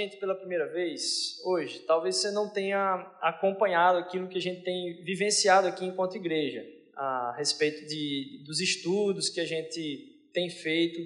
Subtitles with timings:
[0.00, 4.62] a gente pela primeira vez hoje, talvez você não tenha acompanhado aquilo que a gente
[4.62, 6.64] tem vivenciado aqui enquanto igreja,
[6.96, 11.00] a respeito de, dos estudos que a gente tem feito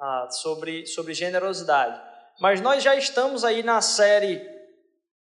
[0.00, 2.00] ah, sobre, sobre generosidade.
[2.40, 4.40] Mas nós já estamos aí na série,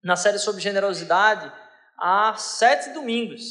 [0.03, 1.51] na série sobre generosidade
[1.97, 3.43] há sete domingos.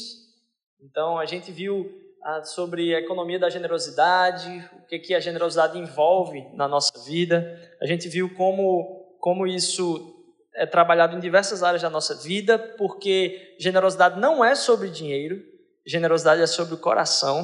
[0.79, 1.91] Então a gente viu
[2.23, 7.59] ah, sobre a economia da generosidade, o que, que a generosidade envolve na nossa vida.
[7.81, 13.55] A gente viu como, como isso é trabalhado em diversas áreas da nossa vida, porque
[13.59, 15.43] generosidade não é sobre dinheiro,
[15.83, 17.43] generosidade é sobre o coração.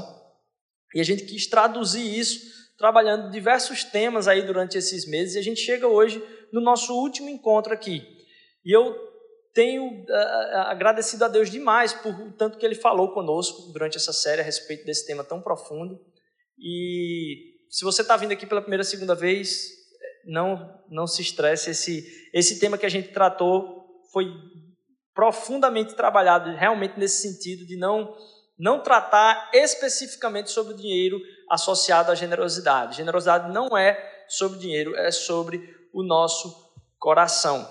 [0.94, 5.42] E a gente quis traduzir isso trabalhando diversos temas aí durante esses meses e a
[5.42, 8.06] gente chega hoje no nosso último encontro aqui.
[8.64, 8.96] E eu
[9.52, 14.42] tenho uh, agradecido a Deus demais por tanto que Ele falou conosco durante essa série
[14.42, 16.00] a respeito desse tema tão profundo.
[16.60, 19.81] E se você está vindo aqui pela primeira, segunda vez,
[20.26, 21.72] não não se estresse.
[21.72, 24.32] Esse esse tema que a gente tratou foi
[25.14, 28.16] profundamente trabalhado, realmente nesse sentido de não
[28.58, 32.98] não tratar especificamente sobre o dinheiro associado à generosidade.
[32.98, 37.68] Generosidade não é sobre dinheiro, é sobre o nosso coração.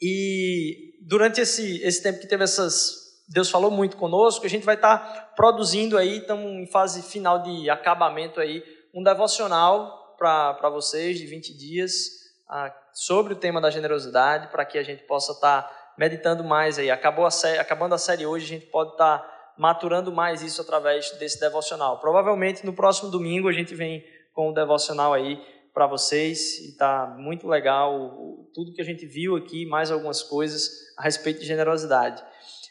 [0.00, 3.04] E durante esse, esse tempo que teve essas.
[3.28, 7.42] Deus falou muito conosco, a gente vai estar tá produzindo aí, estamos em fase final
[7.42, 8.62] de acabamento aí,
[8.94, 14.78] um devocional para vocês de 20 dias ah, sobre o tema da generosidade, para que
[14.78, 16.90] a gente possa estar tá meditando mais aí.
[16.90, 20.60] Acabou a série, acabando a série hoje, a gente pode estar tá maturando mais isso
[20.60, 21.98] através desse devocional.
[21.98, 25.40] Provavelmente no próximo domingo a gente vem com o devocional aí
[25.72, 30.70] para vocês e tá muito legal tudo que a gente viu aqui, mais algumas coisas
[30.96, 32.22] a respeito de generosidade.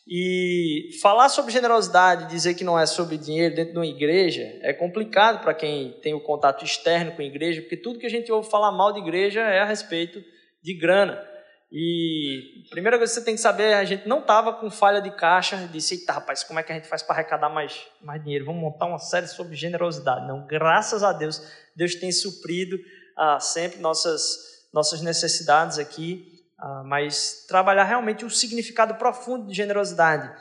[0.07, 4.71] E falar sobre generosidade, dizer que não é sobre dinheiro dentro de uma igreja, é
[4.71, 8.31] complicado para quem tem o contato externo com a igreja, porque tudo que a gente
[8.31, 10.23] ouve falar mal de igreja é a respeito
[10.61, 11.19] de grana.
[11.71, 15.01] E a primeira coisa que você tem que saber, a gente não estava com falha
[15.01, 18.23] de caixa, disse, eita rapaz, como é que a gente faz para arrecadar mais, mais
[18.23, 18.45] dinheiro?
[18.45, 20.27] Vamos montar uma série sobre generosidade.
[20.27, 21.41] Não, graças a Deus,
[21.75, 22.77] Deus tem suprido
[23.17, 26.34] ah, sempre nossas, nossas necessidades aqui,
[26.85, 30.31] mas trabalhar realmente o significado profundo de generosidade,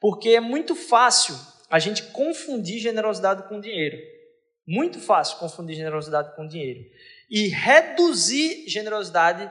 [0.00, 1.34] porque é muito fácil
[1.70, 3.96] a gente confundir generosidade com dinheiro.
[4.66, 6.80] Muito fácil confundir generosidade com dinheiro.
[7.30, 9.50] E reduzir generosidade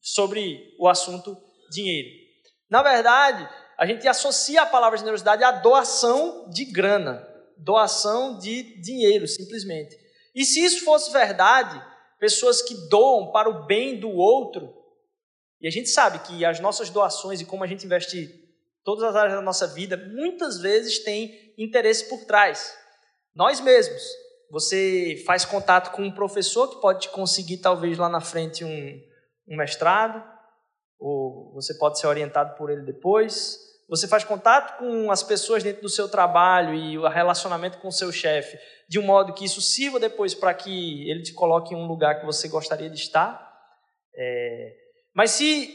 [0.00, 1.36] sobre o assunto
[1.70, 2.08] dinheiro.
[2.70, 3.48] Na verdade,
[3.78, 7.26] a gente associa a palavra generosidade à doação de grana,
[7.56, 9.96] doação de dinheiro, simplesmente.
[10.34, 11.82] E se isso fosse verdade,
[12.20, 14.77] pessoas que doam para o bem do outro,
[15.60, 18.28] e a gente sabe que as nossas doações e como a gente investe
[18.84, 22.74] todas as áreas da nossa vida, muitas vezes tem interesse por trás.
[23.34, 24.02] Nós mesmos.
[24.50, 29.00] Você faz contato com um professor que pode te conseguir, talvez lá na frente, um,
[29.46, 30.24] um mestrado,
[30.98, 33.58] ou você pode ser orientado por ele depois.
[33.88, 37.92] Você faz contato com as pessoas dentro do seu trabalho e o relacionamento com o
[37.92, 38.58] seu chefe,
[38.88, 42.20] de um modo que isso sirva depois para que ele te coloque em um lugar
[42.20, 43.46] que você gostaria de estar.
[44.16, 44.87] É...
[45.18, 45.74] Mas se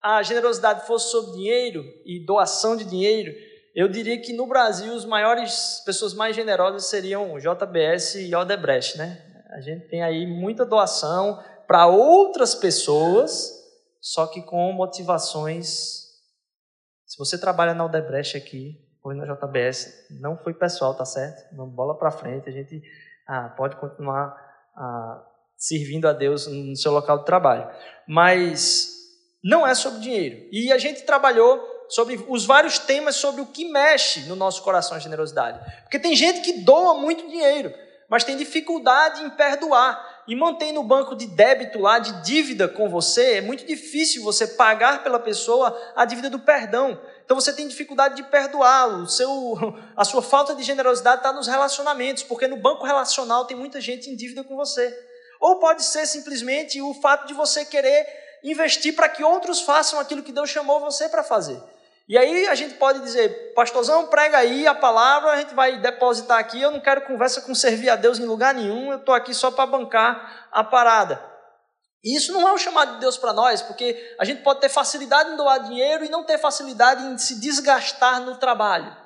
[0.00, 3.34] a generosidade fosse sobre dinheiro e doação de dinheiro,
[3.74, 9.44] eu diria que no Brasil os maiores pessoas mais generosas seriam JBS e Odebrecht, né?
[9.50, 13.52] A gente tem aí muita doação, para outras pessoas,
[14.00, 16.04] só que com motivações.
[17.04, 21.56] Se você trabalha na Aldebrecht aqui, ou na JBS, não foi pessoal, tá certo?
[21.56, 22.80] Vamos bola para frente, a gente
[23.26, 24.32] ah, pode continuar
[24.76, 25.26] ah,
[25.60, 27.68] servindo a Deus no seu local de trabalho.
[28.08, 28.96] Mas
[29.44, 30.48] não é sobre dinheiro.
[30.50, 34.96] E a gente trabalhou sobre os vários temas sobre o que mexe no nosso coração
[34.96, 35.60] a generosidade.
[35.82, 37.74] Porque tem gente que doa muito dinheiro,
[38.08, 42.88] mas tem dificuldade em perdoar e mantém no banco de débito lá, de dívida com
[42.88, 47.00] você, é muito difícil você pagar pela pessoa a dívida do perdão.
[47.24, 49.06] Então você tem dificuldade de perdoá-lo.
[49.96, 54.08] A sua falta de generosidade está nos relacionamentos, porque no banco relacional tem muita gente
[54.08, 55.09] em dívida com você.
[55.40, 58.06] Ou pode ser simplesmente o fato de você querer
[58.44, 61.60] investir para que outros façam aquilo que Deus chamou você para fazer.
[62.08, 66.38] E aí a gente pode dizer, pastorzão, prega aí a palavra, a gente vai depositar
[66.38, 69.32] aqui, eu não quero conversa com servir a Deus em lugar nenhum, eu estou aqui
[69.32, 71.24] só para bancar a parada.
[72.02, 74.68] E isso não é um chamado de Deus para nós, porque a gente pode ter
[74.68, 78.96] facilidade em doar dinheiro e não ter facilidade em se desgastar no trabalho.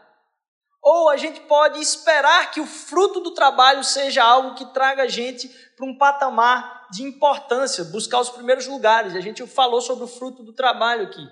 [0.85, 5.09] Ou a gente pode esperar que o fruto do trabalho seja algo que traga a
[5.09, 9.17] gente para um patamar de importância, buscar os primeiros lugares.
[9.17, 11.27] A gente falou sobre o fruto do trabalho aqui.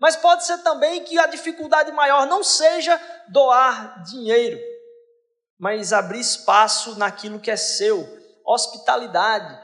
[0.00, 4.60] Mas pode ser também que a dificuldade maior não seja doar dinheiro,
[5.58, 8.08] mas abrir espaço naquilo que é seu,
[8.46, 9.60] hospitalidade,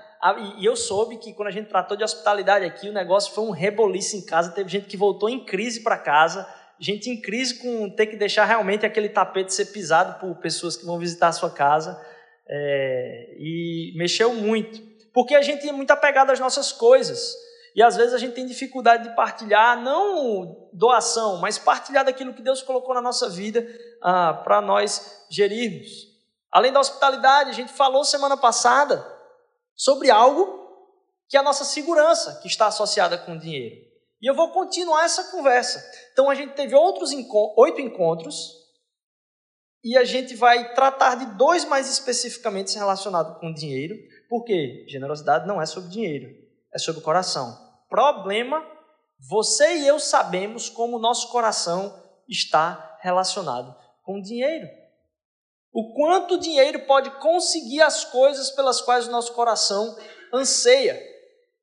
[0.59, 3.53] E eu soube que quando a gente tratou de hospitalidade aqui, o negócio foi um
[3.53, 4.51] reboliço em casa.
[4.51, 6.45] Teve gente que voltou em crise para casa,
[6.81, 10.85] gente em crise com ter que deixar realmente aquele tapete ser pisado por pessoas que
[10.85, 12.01] vão visitar a sua casa.
[12.49, 14.81] É, e mexeu muito.
[15.13, 17.35] Porque a gente é muito apegado às nossas coisas.
[17.75, 22.43] E às vezes a gente tem dificuldade de partilhar, não doação, mas partilhar daquilo que
[22.43, 23.67] Deus colocou na nossa vida
[24.03, 26.09] ah, para nós gerirmos.
[26.51, 29.05] Além da hospitalidade, a gente falou semana passada
[29.77, 30.59] sobre algo
[31.29, 33.88] que é a nossa segurança, que está associada com o dinheiro.
[34.21, 35.85] E eu vou continuar essa conversa.
[36.13, 37.11] Então a gente teve outros
[37.57, 38.53] oito encontros
[39.85, 43.95] e a gente vai tratar de dois mais especificamente relacionados com dinheiro,
[44.29, 46.29] porque generosidade não é sobre dinheiro,
[46.75, 48.65] é sobre o coração problema,
[49.19, 51.93] você e eu sabemos como o nosso coração
[52.29, 53.75] está relacionado
[54.05, 54.69] com dinheiro.
[55.73, 59.97] O quanto o dinheiro pode conseguir as coisas pelas quais o nosso coração
[60.33, 60.99] anseia.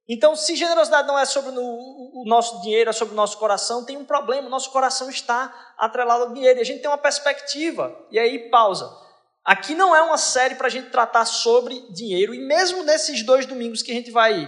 [0.08, 3.98] Então, se generosidade não é sobre o nosso dinheiro, é sobre o nosso coração, tem
[3.98, 4.48] um problema.
[4.48, 6.60] Nosso coração está atrelado ao dinheiro.
[6.60, 7.96] E a gente tem uma perspectiva.
[8.12, 8.88] E aí, pausa.
[9.44, 12.36] Aqui não é uma série para a gente tratar sobre dinheiro.
[12.36, 14.48] E mesmo nesses dois domingos que a gente vai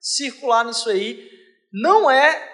[0.00, 1.30] circular nisso aí.
[1.72, 2.50] Não é,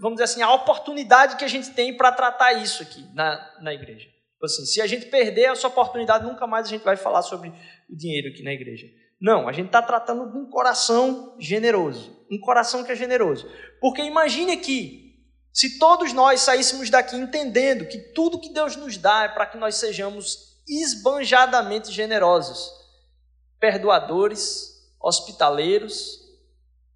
[0.00, 3.74] vamos dizer assim, a oportunidade que a gente tem para tratar isso aqui na, na
[3.74, 4.06] igreja.
[4.06, 7.50] Tipo assim, se a gente perder essa oportunidade, nunca mais a gente vai falar sobre
[7.88, 8.86] o dinheiro aqui na igreja.
[9.20, 12.16] Não, a gente está tratando de um coração generoso.
[12.30, 13.46] Um coração que é generoso.
[13.80, 15.14] Porque imagine aqui,
[15.52, 19.58] se todos nós saíssemos daqui entendendo que tudo que Deus nos dá é para que
[19.58, 22.70] nós sejamos esbanjadamente generosos,
[23.58, 24.70] perdoadores,
[25.00, 26.20] hospitaleiros,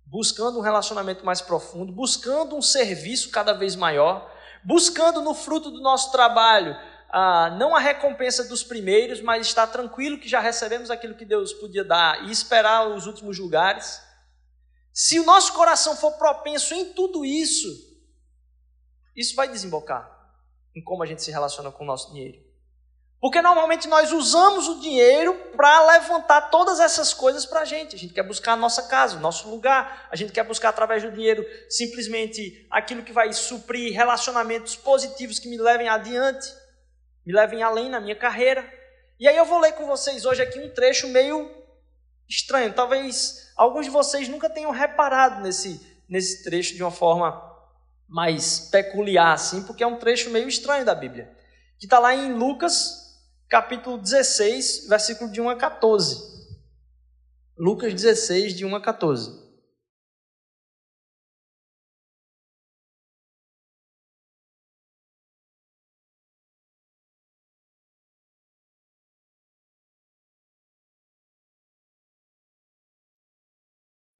[0.06, 4.32] buscando um relacionamento mais profundo, buscando um serviço cada vez maior,
[4.64, 6.74] buscando no fruto do nosso trabalho
[7.16, 11.52] ah, não a recompensa dos primeiros, mas estar tranquilo que já recebemos aquilo que Deus
[11.52, 14.02] podia dar e esperar os últimos lugares.
[14.92, 17.68] Se o nosso coração for propenso em tudo isso,
[19.14, 20.10] isso vai desembocar
[20.74, 22.42] em como a gente se relaciona com o nosso dinheiro.
[23.20, 27.94] Porque normalmente nós usamos o dinheiro para levantar todas essas coisas para a gente.
[27.94, 30.08] A gente quer buscar a nossa casa, o nosso lugar.
[30.10, 35.48] A gente quer buscar através do dinheiro simplesmente aquilo que vai suprir relacionamentos positivos que
[35.48, 36.63] me levem adiante,
[37.24, 38.64] me levem além na minha carreira.
[39.18, 41.50] E aí eu vou ler com vocês hoje aqui um trecho meio
[42.28, 42.72] estranho.
[42.72, 47.52] Talvez alguns de vocês nunca tenham reparado nesse, nesse trecho de uma forma
[48.08, 51.30] mais peculiar, assim, porque é um trecho meio estranho da Bíblia.
[51.78, 53.04] Que está lá em Lucas
[53.48, 56.34] capítulo 16, versículo de 1 a 14.
[57.56, 59.43] Lucas 16, de 1 a 14.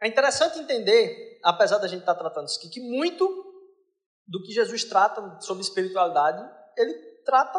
[0.05, 3.27] É interessante entender, apesar da gente estar tratando isso aqui, que muito
[4.29, 6.47] do que Jesus trata sobre espiritualidade,
[6.77, 6.93] ele
[7.25, 7.59] trata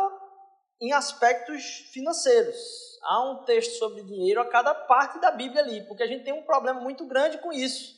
[0.79, 2.55] em aspectos financeiros.
[3.01, 6.33] Há um texto sobre dinheiro a cada parte da Bíblia ali, porque a gente tem
[6.33, 7.95] um problema muito grande com isso.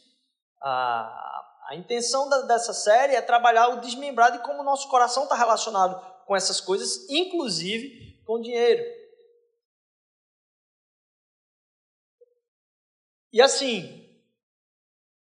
[0.62, 5.24] A, a intenção da, dessa série é trabalhar o desmembrado e como o nosso coração
[5.24, 8.82] está relacionado com essas coisas, inclusive com dinheiro.
[13.34, 14.07] E assim,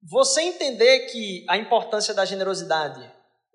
[0.07, 3.01] você entender que a importância da generosidade,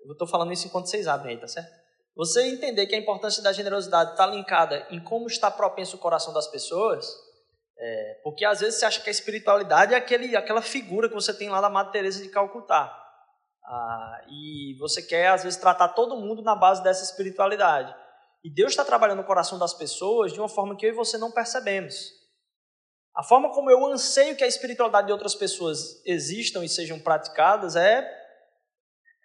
[0.04, 1.70] eu estou falando isso enquanto vocês abrem aí, tá certo?
[2.16, 6.34] Você entender que a importância da generosidade está linkada em como está propenso o coração
[6.34, 7.06] das pessoas,
[7.78, 11.32] é, porque às vezes você acha que a espiritualidade é aquele, aquela figura que você
[11.32, 12.96] tem lá da Madre Teresa de Calcutá.
[13.64, 17.94] Ah, e você quer, às vezes, tratar todo mundo na base dessa espiritualidade.
[18.42, 21.16] E Deus está trabalhando no coração das pessoas de uma forma que eu e você
[21.16, 22.19] não percebemos.
[23.20, 27.76] A forma como eu anseio que a espiritualidade de outras pessoas existam e sejam praticadas
[27.76, 28.10] é,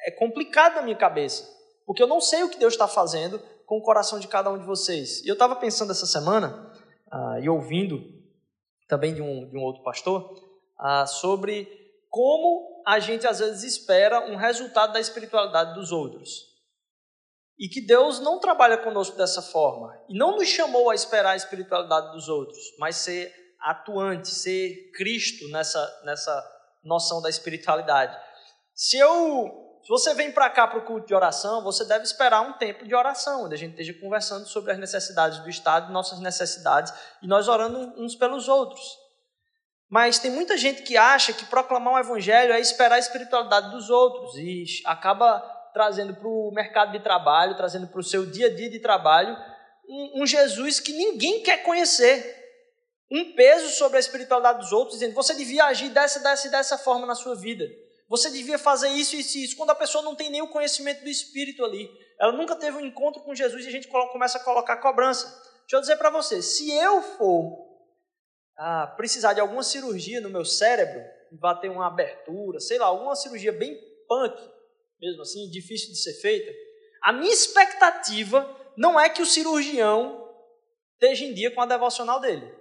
[0.06, 1.50] é complicado na minha cabeça.
[1.86, 4.60] Porque eu não sei o que Deus está fazendo com o coração de cada um
[4.60, 5.24] de vocês.
[5.24, 6.74] E eu estava pensando essa semana,
[7.10, 8.04] ah, e ouvindo
[8.86, 10.44] também de um, de um outro pastor,
[10.78, 11.66] ah, sobre
[12.10, 16.54] como a gente às vezes espera um resultado da espiritualidade dos outros.
[17.58, 19.98] E que Deus não trabalha conosco dessa forma.
[20.10, 25.48] E não nos chamou a esperar a espiritualidade dos outros, mas ser atuante, ser Cristo
[25.50, 26.52] nessa, nessa
[26.84, 28.16] noção da espiritualidade.
[28.74, 32.42] Se eu se você vem para cá para o culto de oração, você deve esperar
[32.42, 36.20] um tempo de oração, onde a gente esteja conversando sobre as necessidades do Estado, nossas
[36.20, 36.92] necessidades,
[37.22, 38.82] e nós orando uns pelos outros.
[39.88, 43.92] Mas tem muita gente que acha que proclamar o Evangelho é esperar a espiritualidade dos
[43.92, 45.40] outros e acaba
[45.72, 49.38] trazendo para o mercado de trabalho, trazendo para o seu dia a dia de trabalho,
[49.88, 52.35] um, um Jesus que ninguém quer conhecer.
[53.12, 56.78] Um peso sobre a espiritualidade dos outros, dizendo você devia agir dessa, dessa e dessa
[56.78, 57.66] forma na sua vida.
[58.08, 59.58] Você devia fazer isso, isso e isso.
[59.58, 62.86] Quando a pessoa não tem nem o conhecimento do Espírito ali, ela nunca teve um
[62.86, 65.28] encontro com Jesus e a gente começa a colocar cobrança.
[65.62, 67.66] Deixa eu dizer para você: se eu for
[68.58, 71.04] ah, precisar de alguma cirurgia no meu cérebro,
[71.40, 73.76] vai ter uma abertura, sei lá, alguma cirurgia bem
[74.08, 74.38] punk,
[75.02, 76.52] mesmo assim, difícil de ser feita,
[77.02, 80.24] a minha expectativa não é que o cirurgião
[80.94, 82.52] esteja em dia com a devocional dele.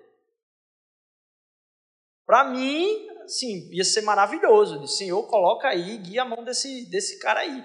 [2.27, 4.81] Para mim, sim, ia ser maravilhoso.
[4.81, 7.65] O Senhor, coloca aí, guia a mão desse, desse cara aí.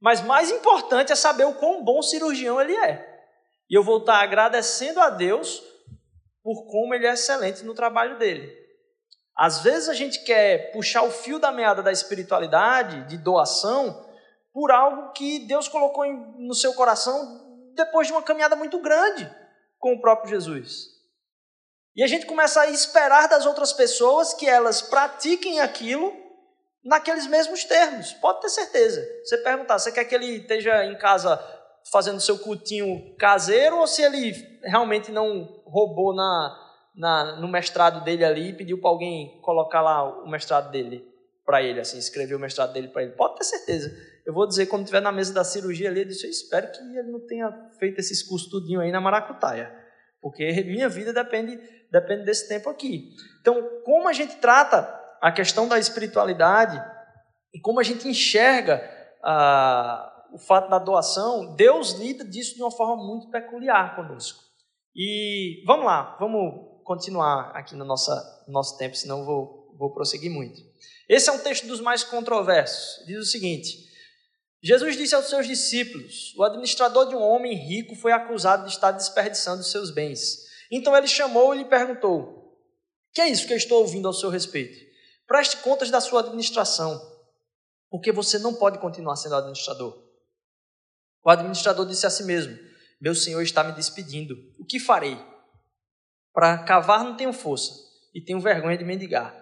[0.00, 3.06] Mas mais importante é saber o quão bom cirurgião ele é.
[3.70, 5.62] E eu vou estar agradecendo a Deus
[6.42, 8.50] por como ele é excelente no trabalho dele.
[9.36, 14.06] Às vezes a gente quer puxar o fio da meada da espiritualidade, de doação,
[14.52, 16.04] por algo que Deus colocou
[16.36, 19.30] no seu coração depois de uma caminhada muito grande
[19.78, 20.97] com o próprio Jesus.
[21.98, 26.14] E a gente começa a esperar das outras pessoas que elas pratiquem aquilo
[26.84, 28.12] naqueles mesmos termos.
[28.12, 29.04] Pode ter certeza.
[29.24, 31.44] Você perguntar, você quer que ele esteja em casa
[31.90, 36.56] fazendo seu cultinho caseiro ou se ele realmente não roubou na,
[36.94, 41.04] na no mestrado dele ali e pediu para alguém colocar lá o mestrado dele
[41.44, 43.16] para ele, assim, escrever o mestrado dele para ele?
[43.16, 43.92] Pode ter certeza.
[44.24, 46.78] Eu vou dizer, quando estiver na mesa da cirurgia ali, eu, disse, eu espero que
[46.78, 47.50] ele não tenha
[47.80, 49.88] feito esses cursos tudinho aí na maracutaia.
[50.20, 51.58] Porque minha vida depende,
[51.90, 53.10] depende desse tempo aqui.
[53.40, 56.82] Então, como a gente trata a questão da espiritualidade
[57.52, 58.82] e como a gente enxerga
[59.22, 64.42] ah, o fato da doação, Deus lida disso de uma forma muito peculiar conosco.
[64.94, 68.10] E vamos lá, vamos continuar aqui no nosso,
[68.46, 70.60] no nosso tempo, senão vou, vou prosseguir muito.
[71.08, 73.04] Esse é um texto dos mais controversos.
[73.06, 73.88] Diz o seguinte:
[74.62, 78.90] Jesus disse aos seus discípulos: O administrador de um homem rico foi acusado de estar
[78.90, 80.47] desperdiçando seus bens.
[80.70, 82.58] Então ele chamou e lhe perguntou:
[83.12, 84.78] Que é isso que eu estou ouvindo ao seu respeito?
[85.26, 87.00] Preste contas da sua administração,
[87.90, 90.02] porque você não pode continuar sendo administrador.
[91.24, 92.58] O administrador disse a si mesmo:
[93.00, 94.34] Meu senhor está me despedindo.
[94.58, 95.18] O que farei?
[96.32, 97.72] Para cavar não tenho força
[98.14, 99.34] e tenho vergonha de mendigar.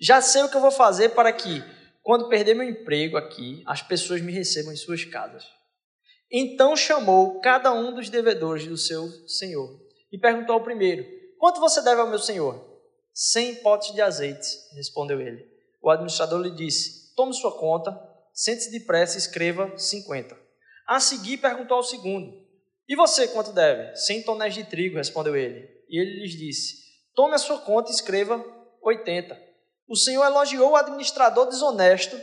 [0.00, 1.62] Já sei o que eu vou fazer para que
[2.02, 5.44] quando perder meu emprego aqui, as pessoas me recebam em suas casas.
[6.30, 9.80] Então chamou cada um dos devedores do seu senhor
[10.12, 11.04] e perguntou ao primeiro:
[11.38, 12.70] Quanto você deve ao meu senhor?
[13.12, 15.44] Cem potes de azeite, respondeu ele.
[15.82, 17.98] O administrador lhe disse: Tome sua conta,
[18.32, 20.38] sente-se depressa e escreva cinquenta.
[20.86, 22.32] A seguir perguntou ao segundo:
[22.88, 23.96] E você quanto deve?
[23.96, 25.68] Cem tonéis de trigo, respondeu ele.
[25.88, 26.76] E ele lhes disse:
[27.14, 28.44] Tome a sua conta e escreva
[28.82, 29.40] oitenta.
[29.88, 32.18] O Senhor elogiou o administrador desonesto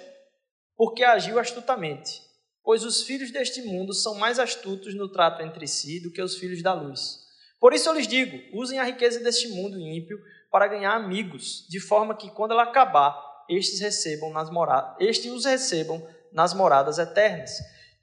[0.76, 2.22] porque agiu astutamente,
[2.64, 6.38] pois os filhos deste mundo são mais astutos no trato entre si do que os
[6.38, 7.29] filhos da luz.
[7.60, 10.20] Por isso eu lhes digo: usem a riqueza deste mundo ímpio
[10.52, 13.16] para ganhar amigos, de forma que quando ela acabar,
[13.50, 17.52] estes recebam nas moradas, estes os recebam nas moradas eternas.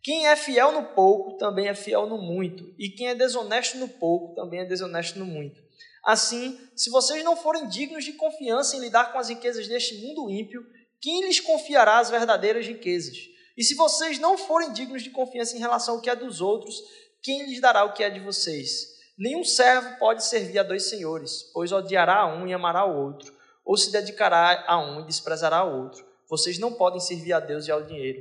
[0.03, 3.89] Quem é fiel no pouco também é fiel no muito, e quem é desonesto no
[3.89, 5.61] pouco também é desonesto no muito.
[6.05, 10.31] Assim, se vocês não forem dignos de confiança em lidar com as riquezas deste mundo
[10.31, 10.65] ímpio,
[11.01, 13.17] quem lhes confiará as verdadeiras riquezas?
[13.57, 16.77] E se vocês não forem dignos de confiança em relação ao que é dos outros,
[17.23, 18.96] quem lhes dará o que é de vocês?
[19.19, 23.35] Nenhum servo pode servir a dois senhores, pois odiará a um e amará o outro,
[23.65, 26.07] ou se dedicará a um e desprezará o outro.
[26.29, 28.21] Vocês não podem servir a Deus e ao dinheiro.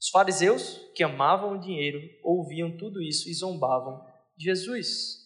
[0.00, 4.04] Os fariseus, que amavam o dinheiro, ouviam tudo isso e zombavam
[4.36, 5.24] de Jesus.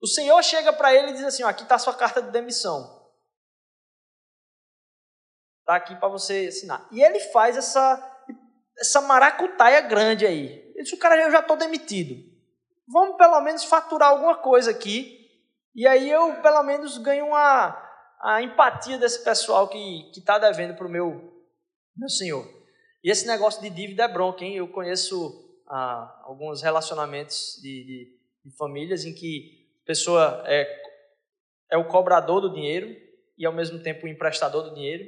[0.00, 2.30] O Senhor chega para ele e diz assim: ó, aqui está a sua carta de
[2.30, 2.96] demissão.
[5.60, 6.88] Está aqui para você assinar.
[6.90, 8.24] E ele faz essa,
[8.78, 10.72] essa maracutaia grande aí.
[10.74, 12.37] Ele diz: o cara, eu já estou demitido.
[12.90, 15.18] Vamos pelo menos faturar alguma coisa aqui.
[15.74, 17.76] E aí eu, pelo menos, ganho uma,
[18.20, 21.44] a empatia desse pessoal que está devendo para o meu,
[21.96, 22.46] meu senhor.
[23.04, 24.56] E esse negócio de dívida é bronca, hein?
[24.56, 30.66] Eu conheço ah, alguns relacionamentos de, de, de famílias em que pessoa é,
[31.70, 32.94] é o cobrador do dinheiro
[33.36, 35.04] e ao mesmo tempo o emprestador do dinheiro.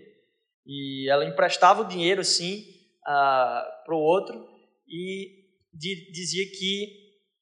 [0.66, 2.64] E ela emprestava o dinheiro assim
[3.02, 4.46] para o outro
[4.86, 6.99] e de, dizia que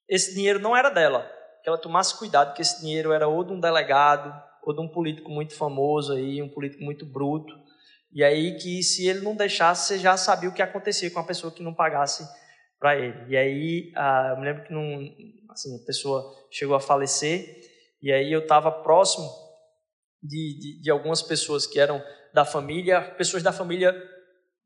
[0.09, 1.31] esse dinheiro não era dela,
[1.62, 4.88] que ela tomasse cuidado que esse dinheiro era ou de um delegado ou de um
[4.88, 7.53] político muito famoso aí, um político muito bruto.
[8.12, 11.25] E aí que se ele não deixasse, você já sabia o que acontecia com a
[11.25, 12.27] pessoa que não pagasse
[12.79, 13.33] para ele.
[13.33, 14.73] E aí, ah, eu me lembro que
[15.50, 17.61] assim, a pessoa chegou a falecer,
[18.00, 19.29] e aí eu estava próximo
[20.23, 23.95] de, de, de, algumas pessoas que eram da família, pessoas da família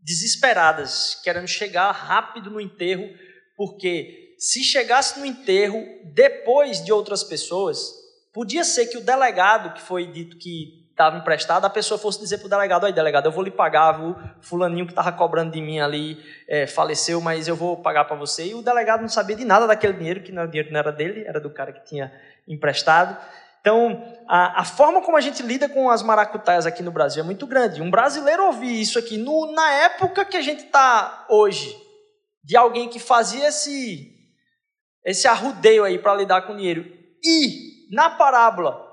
[0.00, 3.08] desesperadas, querendo chegar rápido no enterro,
[3.56, 9.82] porque se chegasse no enterro depois de outras pessoas, Podia ser que o delegado que
[9.82, 13.32] foi dito que estava emprestado, a pessoa fosse dizer para o delegado, aí delegado, eu
[13.32, 16.18] vou lhe pagar, o fulaninho que estava cobrando de mim ali
[16.49, 18.46] é, faleceu, mas eu vou pagar para você.
[18.46, 21.25] E o delegado não sabia de nada daquele dinheiro, que o dinheiro não era dele,
[21.26, 22.11] era do cara que tinha
[22.49, 23.18] emprestado.
[23.61, 27.26] Então, a, a, forma como a gente lida com as maracutaias aqui no Brasil é
[27.26, 27.82] muito grande.
[27.82, 31.76] Um brasileiro ouvir isso aqui no, na época que a gente está hoje,
[32.42, 34.21] de alguém que fazia esse,
[35.04, 36.85] esse arrudeio aí para lidar com dinheiro,
[37.23, 38.92] e na parábola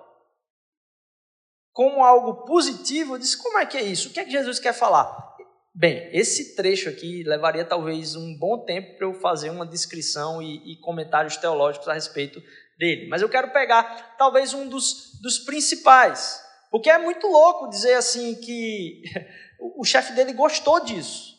[1.80, 4.10] como algo positivo, eu disse: como é que é isso?
[4.10, 5.30] O que é que Jesus quer falar?
[5.74, 10.74] Bem, esse trecho aqui levaria talvez um bom tempo para eu fazer uma descrição e,
[10.74, 12.42] e, comentários teológicos a respeito
[12.78, 13.08] dele.
[13.08, 18.36] Mas eu quero pegar talvez um dos, dos principais, porque é muito louco dizer assim
[18.36, 19.02] que
[19.78, 21.38] o chefe dele gostou disso.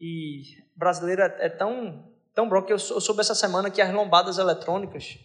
[0.00, 0.42] E
[0.74, 5.18] brasileiro é, é tão, tão bom que eu soube essa semana que as lombadas eletrônicas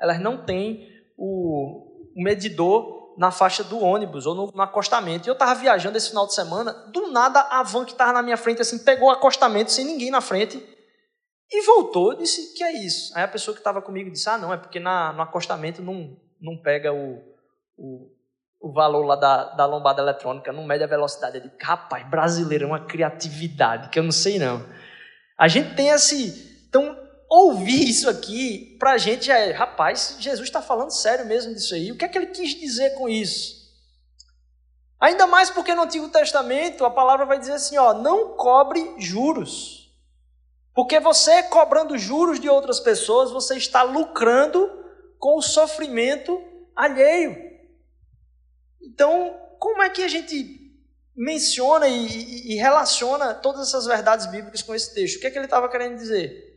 [0.00, 5.28] elas não têm o, medidor na faixa do ônibus ou no, no acostamento.
[5.28, 8.22] E eu estava viajando esse final de semana, do nada a van que estava na
[8.22, 10.62] minha frente assim pegou o acostamento sem ninguém na frente
[11.50, 12.14] e voltou.
[12.14, 13.16] Disse que é isso.
[13.16, 16.16] Aí a pessoa que estava comigo disse: Ah, não, é porque na, no acostamento não,
[16.40, 17.22] não pega o,
[17.76, 18.10] o,
[18.60, 21.36] o valor lá da, da lombada eletrônica, não mede a velocidade.
[21.36, 24.64] Eu disse: Rapaz, brasileiro é uma criatividade que eu não sei não.
[25.40, 26.66] A gente tem esse.
[26.68, 26.94] Então,
[27.26, 31.74] ouvir isso aqui, para a gente já é, rapaz, Jesus está falando sério mesmo disso
[31.74, 31.90] aí.
[31.90, 33.58] O que é que ele quis dizer com isso?
[35.00, 39.90] Ainda mais porque no Antigo Testamento a palavra vai dizer assim: ó, não cobre juros.
[40.74, 44.70] Porque você cobrando juros de outras pessoas, você está lucrando
[45.18, 46.38] com o sofrimento
[46.76, 47.34] alheio.
[48.78, 50.59] Então, como é que a gente
[51.20, 55.18] menciona e, e relaciona todas essas verdades bíblicas com esse texto?
[55.18, 56.48] O que é que ele estava querendo dizer?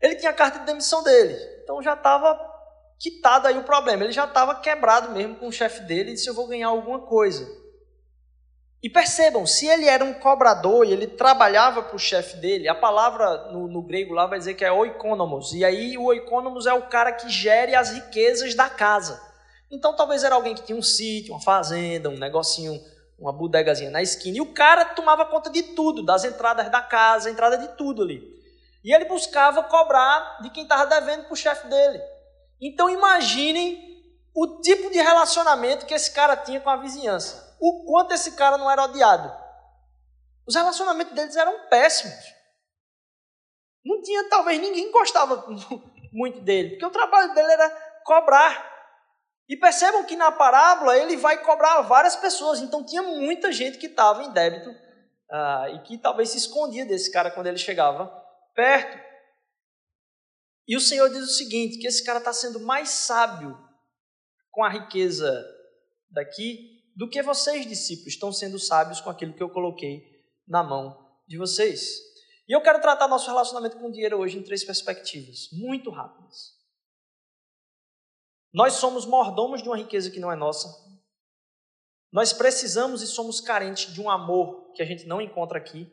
[0.00, 2.40] Ele tinha a carta de demissão dele, então já estava
[2.98, 4.04] quitado aí o problema.
[4.04, 7.00] Ele já estava quebrado mesmo com o chefe dele e disse: Eu vou ganhar alguma
[7.00, 7.46] coisa.
[8.82, 12.74] E percebam, se ele era um cobrador e ele trabalhava para o chefe dele, a
[12.76, 15.52] palavra no, no, grego lá vai dizer que é oikonomos.
[15.52, 19.20] E aí o oikonomos é o cara que gere as riquezas da casa.
[19.68, 22.80] Então talvez era alguém que tinha um sítio, uma fazenda, um negocinho,
[23.18, 24.38] uma bodegazinha na esquina.
[24.38, 28.22] E o cara tomava conta de tudo, das entradas da casa, entrada de tudo ali.
[28.84, 32.00] E ele buscava cobrar de quem estava devendo para o chefe dele.
[32.60, 33.88] Então imaginem
[34.34, 37.56] o tipo de relacionamento que esse cara tinha com a vizinhança.
[37.60, 39.32] O quanto esse cara não era odiado.
[40.46, 42.38] Os relacionamentos deles eram péssimos.
[43.84, 45.44] Não tinha, talvez ninguém gostava
[46.12, 47.70] muito dele, porque o trabalho dele era
[48.04, 48.77] cobrar.
[49.48, 53.86] E percebam que na parábola ele vai cobrar várias pessoas, então tinha muita gente que
[53.86, 58.06] estava em débito uh, e que talvez se escondia desse cara quando ele chegava
[58.54, 58.98] perto.
[60.66, 63.58] E o Senhor diz o seguinte: que esse cara está sendo mais sábio
[64.50, 65.46] com a riqueza
[66.10, 70.02] daqui do que vocês, discípulos, estão sendo sábios com aquilo que eu coloquei
[70.46, 72.08] na mão de vocês.
[72.48, 76.57] E eu quero tratar nosso relacionamento com o dinheiro hoje em três perspectivas, muito rápidas.
[78.52, 80.68] Nós somos mordomos de uma riqueza que não é nossa.
[82.10, 85.92] Nós precisamos e somos carentes de um amor que a gente não encontra aqui.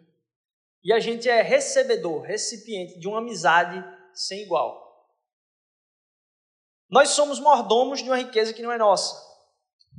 [0.83, 4.85] E a gente é recebedor, recipiente de uma amizade sem igual.
[6.89, 9.21] Nós somos mordomos de uma riqueza que não é nossa.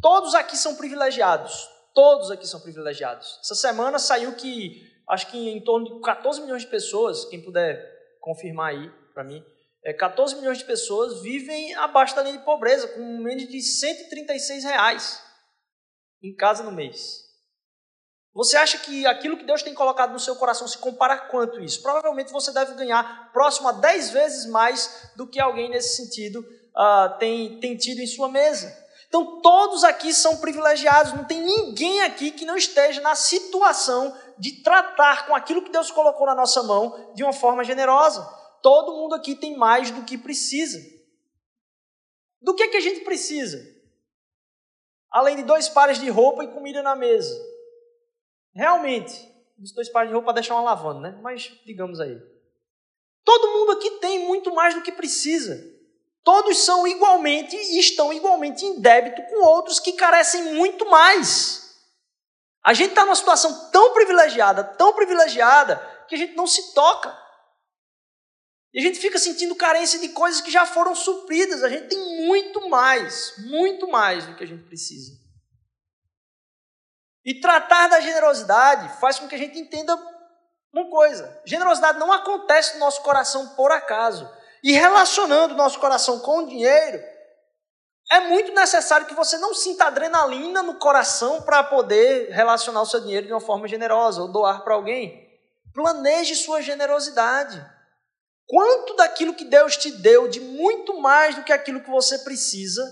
[0.01, 1.69] Todos aqui são privilegiados.
[1.93, 3.39] Todos aqui são privilegiados.
[3.43, 8.19] Essa semana saiu que, acho que em torno de 14 milhões de pessoas, quem puder
[8.21, 9.45] confirmar aí para mim,
[9.87, 14.65] é, 14 milhões de pessoas vivem abaixo da linha de pobreza, com menos de 136
[14.65, 15.23] reais
[16.21, 17.25] em casa no mês.
[18.35, 21.81] Você acha que aquilo que Deus tem colocado no seu coração se compara quanto isso?
[21.83, 27.17] Provavelmente você deve ganhar próximo a 10 vezes mais do que alguém nesse sentido uh,
[27.21, 28.77] tem, tem tido em sua mesa.
[29.07, 34.65] Então, todos aqui são privilegiados, não tem ninguém aqui que não esteja na situação de
[34.65, 38.29] tratar com aquilo que Deus colocou na nossa mão de uma forma generosa.
[38.67, 40.81] Todo mundo aqui tem mais do que precisa.
[42.43, 43.65] Do que, é que a gente precisa?
[45.09, 47.33] Além de dois pares de roupa e comida na mesa.
[48.53, 51.17] Realmente, os dois pares de roupa para deixar uma lavando, né?
[51.23, 52.21] Mas digamos aí.
[53.25, 55.65] Todo mundo aqui tem muito mais do que precisa.
[56.25, 61.73] Todos são igualmente e estão igualmente em débito com outros que carecem muito mais.
[62.65, 65.77] A gente está numa situação tão privilegiada, tão privilegiada,
[66.09, 67.26] que a gente não se toca.
[68.77, 71.65] E a gente fica sentindo carência de coisas que já foram supridas.
[71.65, 75.13] A gente tem muito mais, muito mais do que a gente precisa.
[77.25, 79.97] E tratar da generosidade faz com que a gente entenda
[80.71, 84.31] uma coisa: generosidade não acontece no nosso coração por acaso.
[84.63, 87.03] e relacionando o nosso coração com o dinheiro,
[88.11, 93.01] é muito necessário que você não sinta adrenalina no coração para poder relacionar o seu
[93.01, 95.27] dinheiro de uma forma generosa ou doar para alguém.
[95.73, 97.76] Planeje sua generosidade.
[98.47, 102.83] Quanto daquilo que Deus te deu, de muito mais do que aquilo que você precisa,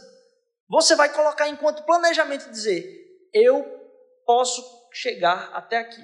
[0.69, 3.65] você vai colocar enquanto planejamento e dizer: eu
[4.27, 4.63] posso
[4.93, 6.03] chegar até aqui.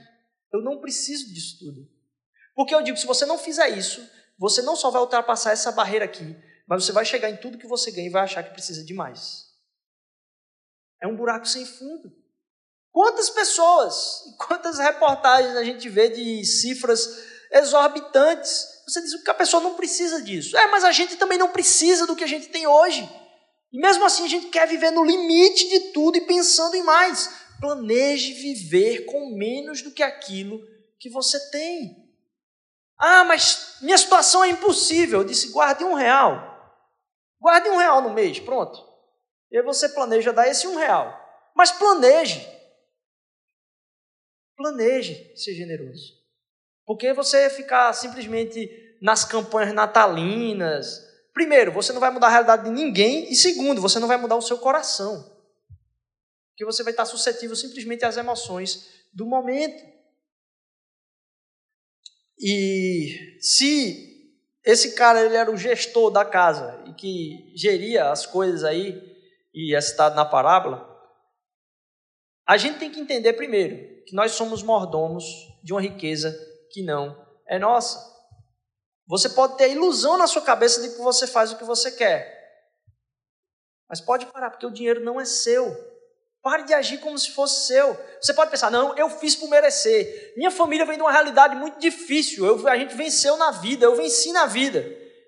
[0.53, 1.89] Eu não preciso disso tudo.
[2.55, 4.07] Porque eu digo, se você não fizer isso,
[4.39, 6.37] você não só vai ultrapassar essa barreira aqui,
[6.67, 8.95] mas você vai chegar em tudo que você ganha e vai achar que precisa de
[8.95, 9.47] mais.
[11.01, 12.13] É um buraco sem fundo.
[12.93, 17.09] Quantas pessoas quantas reportagens a gente vê de cifras
[17.51, 18.70] exorbitantes?
[18.91, 20.57] Você diz que a pessoa não precisa disso.
[20.57, 23.09] É, mas a gente também não precisa do que a gente tem hoje.
[23.73, 27.29] E mesmo assim a gente quer viver no limite de tudo e pensando em mais.
[27.61, 30.61] Planeje viver com menos do que aquilo
[30.99, 32.11] que você tem.
[32.99, 35.21] Ah, mas minha situação é impossível.
[35.21, 36.49] Eu disse: guarde um real.
[37.41, 38.85] Guarde um real no mês, pronto.
[39.51, 41.19] E aí você planeja dar esse um real.
[41.55, 42.47] Mas planeje.
[44.57, 46.20] Planeje ser generoso.
[46.87, 48.69] Porque você ficar simplesmente
[49.01, 51.09] nas campanhas natalinas.
[51.33, 53.31] Primeiro, você não vai mudar a realidade de ninguém.
[53.31, 55.25] E segundo, você não vai mudar o seu coração.
[56.51, 59.83] Porque você vai estar suscetível simplesmente às emoções do momento.
[62.39, 64.11] E se
[64.65, 69.11] esse cara ele era o gestor da casa e que geria as coisas aí,
[69.55, 70.87] e é citado na parábola,
[72.47, 75.25] a gente tem que entender primeiro que nós somos mordomos
[75.63, 77.99] de uma riqueza que não é nossa.
[79.07, 81.91] Você pode ter a ilusão na sua cabeça de que você faz o que você
[81.91, 82.41] quer,
[83.89, 85.91] mas pode parar, porque o dinheiro não é seu.
[86.43, 87.99] Pare de agir como se fosse seu.
[88.23, 90.33] Você pode pensar, não, eu fiz por merecer.
[90.37, 92.47] Minha família vem de uma realidade muito difícil.
[92.47, 94.87] Eu, a gente venceu na vida, eu venci na vida.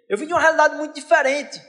[0.09, 1.61] Eu vim de uma realidade muito diferente.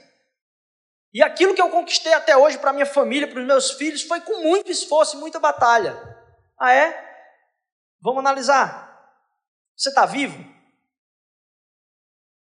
[1.12, 4.20] E aquilo que eu conquistei até hoje para minha família, para os meus filhos, foi
[4.20, 6.00] com muito esforço e muita batalha.
[6.58, 6.96] Ah, é?
[8.00, 8.93] Vamos analisar.
[9.76, 10.38] Você está vivo?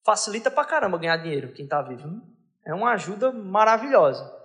[0.05, 2.21] Facilita pra caramba ganhar dinheiro quem está vivo.
[2.65, 4.39] É uma ajuda maravilhosa.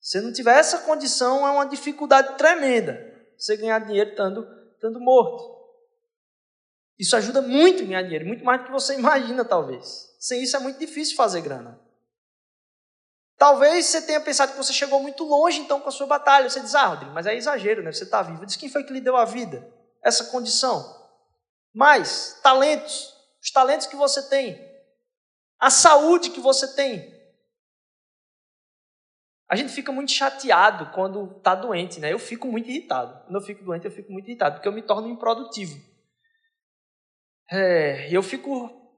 [0.00, 5.56] Se não tiver essa condição, é uma dificuldade tremenda você ganhar dinheiro estando, estando morto.
[6.98, 10.14] Isso ajuda muito em ganhar dinheiro, muito mais do que você imagina, talvez.
[10.18, 11.78] Sem isso é muito difícil fazer grana.
[13.36, 16.48] Talvez você tenha pensado que você chegou muito longe, então, com a sua batalha.
[16.48, 17.92] Você diz, ah, Rodrigo, mas é exagero, né?
[17.92, 18.46] Você está vivo.
[18.46, 19.70] Diz quem foi que lhe deu a vida?
[20.02, 21.05] Essa condição.
[21.76, 24.58] Mas, talentos, os talentos que você tem,
[25.60, 27.14] a saúde que você tem,
[29.46, 32.10] a gente fica muito chateado quando está doente, né?
[32.10, 33.22] Eu fico muito irritado.
[33.24, 35.78] Quando eu fico doente, eu fico muito irritado, porque eu me torno improdutivo.
[37.52, 38.50] É, eu fico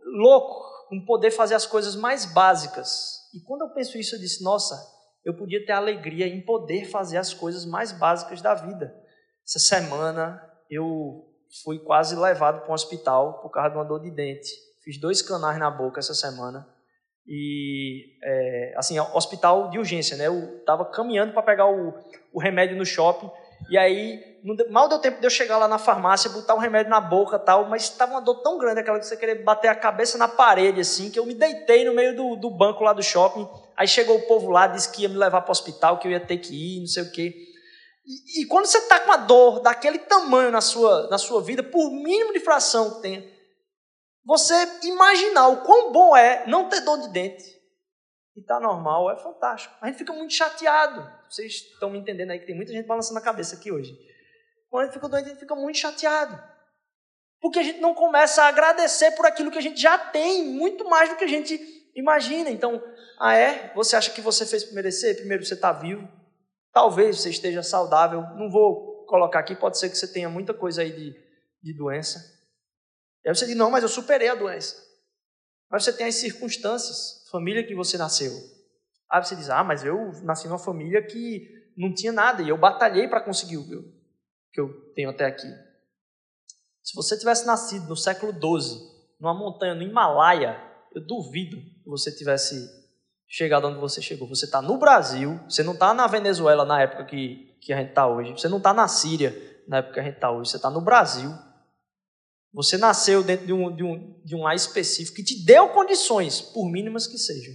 [0.05, 3.29] louco com poder fazer as coisas mais básicas.
[3.35, 4.77] E quando eu penso isso, eu disse: nossa,
[5.25, 8.95] eu podia ter alegria em poder fazer as coisas mais básicas da vida.
[9.45, 11.28] Essa semana eu
[11.65, 14.51] fui quase levado para um hospital por causa de uma dor de dente.
[14.83, 16.67] Fiz dois canais na boca essa semana.
[17.27, 20.29] E é, assim hospital de urgência né?
[20.29, 21.93] Eu estava caminhando para pegar o,
[22.33, 23.31] o remédio no shopping.
[23.71, 24.25] E aí
[24.71, 27.69] mal deu tempo de eu chegar lá na farmácia botar o remédio na boca tal
[27.69, 30.81] mas estava uma dor tão grande aquela que você queria bater a cabeça na parede
[30.81, 33.49] assim que eu me deitei no meio do, do banco lá do shopping.
[33.77, 36.13] Aí chegou o povo lá disse que ia me levar para o hospital que eu
[36.13, 37.48] ia ter que ir não sei o quê
[38.40, 41.90] e, quando você está com uma dor daquele tamanho na sua na sua vida por
[41.90, 43.38] mínimo de fração que tenha
[44.25, 47.59] você imaginar o quão bom é não ter dor de dente
[48.38, 49.75] e tá normal, é fantástico.
[49.81, 51.11] A gente fica muito chateado.
[51.29, 53.99] Vocês estão me entendendo aí que tem muita gente balançando a cabeça aqui hoje.
[54.71, 56.40] Quando a gente fica doente, a gente fica muito chateado.
[57.40, 60.88] Porque a gente não começa a agradecer por aquilo que a gente já tem, muito
[60.88, 61.59] mais do que a gente
[61.97, 62.49] imagina.
[62.49, 62.81] Então,
[63.18, 63.73] ah é?
[63.75, 65.16] Você acha que você fez por merecer?
[65.16, 66.09] Primeiro, você está vivo.
[66.79, 68.21] Talvez você esteja saudável.
[68.37, 71.12] Não vou colocar aqui, pode ser que você tenha muita coisa aí de,
[71.61, 72.21] de doença.
[73.27, 74.77] Aí você diz, não, mas eu superei a doença.
[75.69, 78.31] Mas você tem as circunstâncias, família que você nasceu.
[79.11, 82.57] Aí você diz, ah, mas eu nasci numa família que não tinha nada e eu
[82.57, 83.67] batalhei para conseguir o
[84.53, 85.49] que eu tenho até aqui.
[86.85, 88.79] Se você tivesse nascido no século XII,
[89.19, 90.57] numa montanha no Himalaia,
[90.95, 92.78] eu duvido que você tivesse
[93.29, 94.27] chegado onde você chegou.
[94.29, 97.91] Você está no Brasil, você não está na Venezuela na época que, que a gente
[97.91, 99.37] está hoje, você não está na Síria
[99.69, 101.31] na época que a gente está hoje, você está no Brasil
[102.53, 106.41] você nasceu dentro de um, de, um, de um lar específico que te deu condições,
[106.41, 107.55] por mínimas que sejam.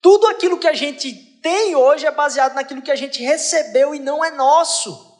[0.00, 3.98] Tudo aquilo que a gente tem hoje é baseado naquilo que a gente recebeu e
[3.98, 5.10] não é nosso.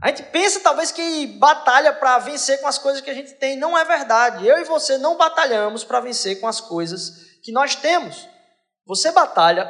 [0.00, 3.56] A gente pensa talvez que batalha para vencer com as coisas que a gente tem.
[3.56, 4.46] Não é verdade.
[4.46, 8.28] Eu e você não batalhamos para vencer com as coisas que nós temos.
[8.86, 9.66] Você batalha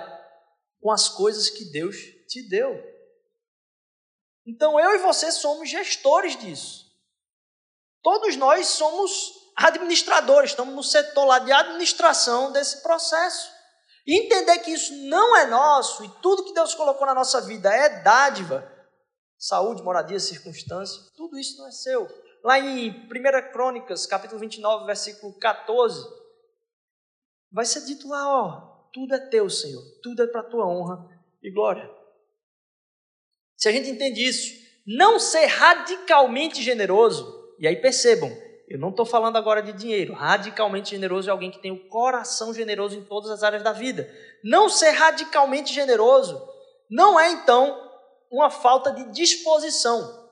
[0.81, 1.96] com as coisas que Deus
[2.29, 2.83] te deu.
[4.46, 6.90] Então eu e você somos gestores disso.
[8.03, 13.51] Todos nós somos administradores, estamos no setor lá de administração desse processo.
[14.05, 17.72] E entender que isso não é nosso e tudo que Deus colocou na nossa vida
[17.72, 18.68] é dádiva,
[19.38, 22.09] saúde, moradia, circunstância, tudo isso não é seu.
[22.42, 26.05] Lá em 1 Crônicas, capítulo 29, versículo 14,
[27.53, 31.09] vai ser dito lá, ó, tudo é teu, Senhor, tudo é para tua honra
[31.42, 31.90] e glória.
[33.57, 38.31] Se a gente entende isso, não ser radicalmente generoso, e aí percebam,
[38.68, 40.14] eu não estou falando agora de dinheiro.
[40.14, 44.11] Radicalmente generoso é alguém que tem o coração generoso em todas as áreas da vida.
[44.42, 46.42] Não ser radicalmente generoso
[46.90, 47.90] não é, então,
[48.31, 50.28] uma falta de disposição.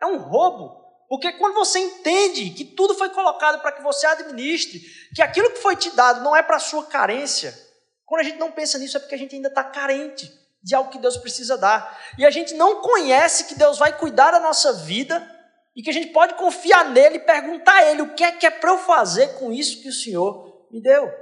[0.00, 0.79] É um roubo.
[1.10, 4.80] Porque quando você entende que tudo foi colocado para que você administre,
[5.12, 7.52] que aquilo que foi te dado não é para sua carência,
[8.06, 10.88] quando a gente não pensa nisso é porque a gente ainda está carente de algo
[10.88, 12.00] que Deus precisa dar.
[12.16, 15.20] E a gente não conhece que Deus vai cuidar da nossa vida
[15.74, 18.46] e que a gente pode confiar nele e perguntar a ele o que é que
[18.46, 21.12] é para eu fazer com isso que o Senhor me deu.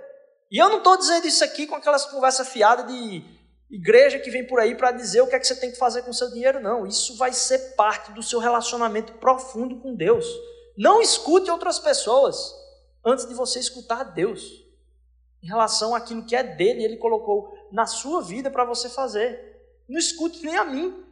[0.50, 3.24] E eu não estou dizendo isso aqui com aquelas conversas fiadas de
[3.70, 6.02] igreja que vem por aí para dizer o que é que você tem que fazer
[6.02, 6.86] com o seu dinheiro, não.
[6.86, 10.26] Isso vai ser parte do seu relacionamento profundo com Deus.
[10.76, 12.54] Não escute outras pessoas
[13.04, 14.68] antes de você escutar Deus
[15.42, 19.56] em relação àquilo que é dele, ele colocou na sua vida para você fazer.
[19.88, 21.04] Não escute nem a mim.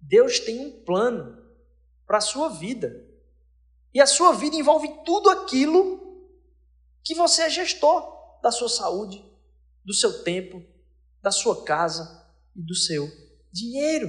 [0.00, 1.42] Deus tem um plano
[2.06, 3.04] para a sua vida.
[3.92, 6.00] E a sua vida envolve tudo aquilo
[7.02, 9.24] que você é gestor da sua saúde,
[9.84, 10.62] do seu tempo,
[11.22, 13.10] da sua casa e do seu
[13.52, 14.08] dinheiro.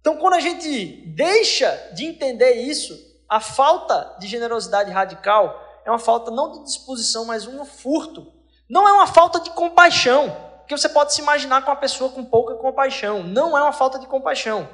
[0.00, 5.98] Então, quando a gente deixa de entender isso, a falta de generosidade radical é uma
[5.98, 8.32] falta não de disposição, mas um furto.
[8.68, 10.48] Não é uma falta de compaixão.
[10.58, 13.22] Porque você pode se imaginar com uma pessoa com pouca compaixão.
[13.22, 14.68] Não é uma falta de compaixão.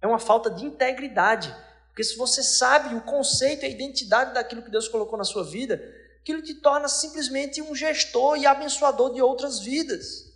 [0.00, 1.54] É uma falta de integridade.
[1.88, 5.44] Porque se você sabe o conceito e a identidade daquilo que Deus colocou na sua
[5.44, 5.80] vida,
[6.22, 10.32] aquilo te torna simplesmente um gestor e abençoador de outras vidas.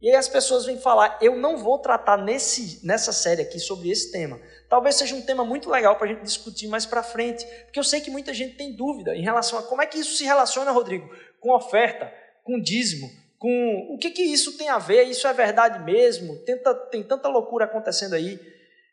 [0.00, 3.90] E aí as pessoas vêm falar, eu não vou tratar nesse, nessa série aqui sobre
[3.90, 4.40] esse tema.
[4.68, 7.84] Talvez seja um tema muito legal para a gente discutir mais para frente, porque eu
[7.84, 10.70] sei que muita gente tem dúvida em relação a como é que isso se relaciona,
[10.70, 11.08] Rodrigo,
[11.40, 12.12] com oferta,
[12.44, 16.74] com dízimo, com o que, que isso tem a ver, isso é verdade mesmo, Tenta,
[16.90, 18.40] tem tanta loucura acontecendo aí.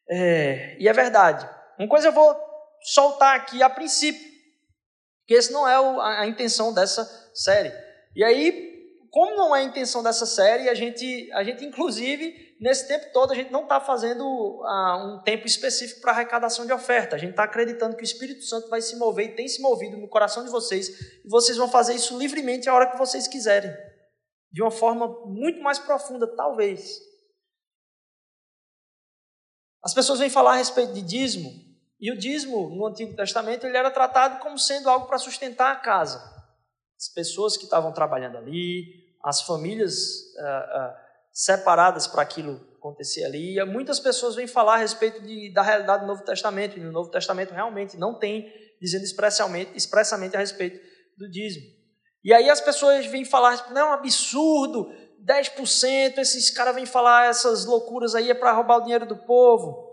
[0.10, 1.49] É, e é verdade.
[1.77, 2.36] Uma coisa eu vou
[2.82, 4.33] soltar aqui a princípio,
[5.26, 5.76] que esse não é
[6.20, 7.72] a intenção dessa série.
[8.16, 8.74] E aí,
[9.10, 13.32] como não é a intenção dessa série, a gente, a gente inclusive, nesse tempo todo,
[13.32, 17.16] a gente não está fazendo uh, um tempo específico para arrecadação de oferta.
[17.16, 19.98] A gente está acreditando que o Espírito Santo vai se mover e tem se movido
[19.98, 20.90] no coração de vocês,
[21.24, 23.72] e vocês vão fazer isso livremente a hora que vocês quiserem
[24.54, 27.00] de uma forma muito mais profunda, talvez.
[29.84, 31.52] As pessoas vêm falar a respeito de dízimo,
[32.04, 35.78] e o dízimo no Antigo Testamento ele era tratado como sendo algo para sustentar a
[35.78, 36.22] casa.
[36.98, 38.84] As pessoas que estavam trabalhando ali,
[39.24, 39.94] as famílias
[40.38, 40.94] uh, uh,
[41.32, 43.58] separadas para aquilo acontecer ali.
[43.58, 46.92] E muitas pessoas vêm falar a respeito de, da realidade do Novo Testamento, e no
[46.92, 50.86] Novo Testamento realmente não tem dizendo expressamente, expressamente a respeito
[51.18, 51.66] do dízimo.
[52.22, 54.92] E aí as pessoas vêm falar, não é um absurdo,
[55.26, 59.92] 10%, esses caras vêm falar essas loucuras aí é para roubar o dinheiro do povo.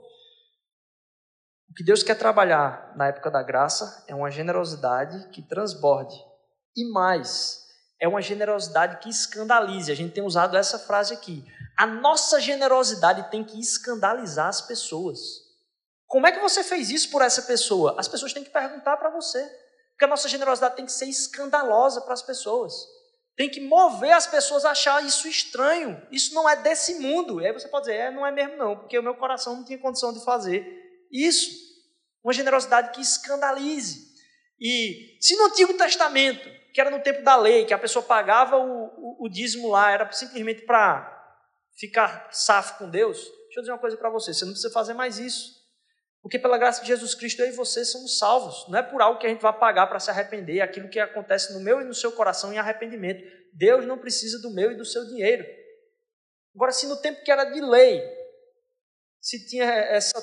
[1.70, 6.16] O que Deus quer trabalhar na época da graça é uma generosidade que transborde.
[6.76, 7.64] E mais,
[8.00, 9.90] é uma generosidade que escandalize.
[9.90, 11.44] A gente tem usado essa frase aqui.
[11.78, 15.20] A nossa generosidade tem que escandalizar as pessoas.
[16.08, 17.94] Como é que você fez isso por essa pessoa?
[17.96, 19.40] As pessoas têm que perguntar para você.
[19.92, 22.74] Porque a nossa generosidade tem que ser escandalosa para as pessoas.
[23.36, 26.04] Tem que mover as pessoas a achar isso estranho.
[26.10, 27.40] Isso não é desse mundo.
[27.40, 29.64] E aí você pode dizer, é, não é mesmo não, porque o meu coração não
[29.64, 31.50] tinha condição de fazer isso.
[32.22, 34.10] Uma generosidade que escandalize.
[34.60, 38.56] E se no Antigo Testamento, que era no tempo da lei, que a pessoa pagava
[38.56, 41.18] o, o, o dízimo lá, era simplesmente para
[41.78, 44.92] ficar safo com Deus, deixa eu dizer uma coisa para você, você não precisa fazer
[44.92, 45.58] mais isso.
[46.22, 48.68] Porque pela graça de Jesus Cristo, eu e você somos salvos.
[48.68, 51.00] Não é por algo que a gente vai pagar para se arrepender, é aquilo que
[51.00, 53.24] acontece no meu e no seu coração em arrependimento.
[53.54, 55.44] Deus não precisa do meu e do seu dinheiro.
[56.54, 58.02] Agora, se no tempo que era de lei,
[59.20, 60.20] se tinha essa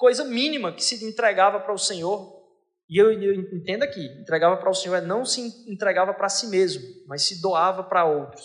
[0.00, 2.40] coisa mínima que se entregava para o Senhor,
[2.88, 6.46] e eu, eu entendo aqui, entregava para o Senhor é não se entregava para si
[6.46, 8.42] mesmo, mas se doava para outros.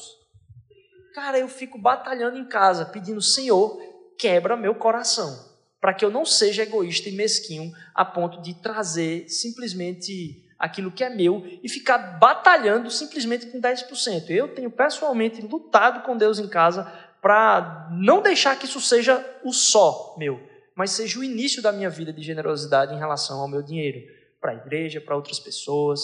[1.13, 3.79] Cara, eu fico batalhando em casa, pedindo, Senhor,
[4.19, 9.29] quebra meu coração para que eu não seja egoísta e mesquinho a ponto de trazer
[9.29, 14.29] simplesmente aquilo que é meu e ficar batalhando simplesmente com 10%.
[14.29, 16.91] Eu tenho pessoalmente lutado com Deus em casa
[17.21, 20.41] para não deixar que isso seja o só meu,
[20.75, 23.99] mas seja o início da minha vida de generosidade em relação ao meu dinheiro,
[24.41, 26.01] para a igreja, para outras pessoas.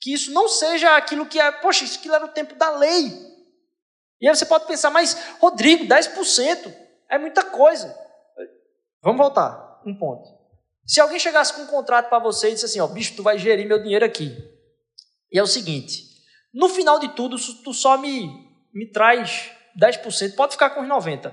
[0.00, 3.28] Que isso não seja aquilo que é, poxa, isso aquilo era o tempo da lei.
[4.20, 6.74] E aí você pode pensar, mas Rodrigo, 10%
[7.08, 7.96] é muita coisa.
[9.00, 10.28] Vamos voltar, um ponto.
[10.84, 13.38] Se alguém chegasse com um contrato para você e disse assim, ó, bicho, tu vai
[13.38, 14.36] gerir meu dinheiro aqui.
[15.30, 16.04] E é o seguinte,
[16.52, 18.28] no final de tudo, tu só me,
[18.72, 21.32] me traz 10%, pode ficar com os 90%.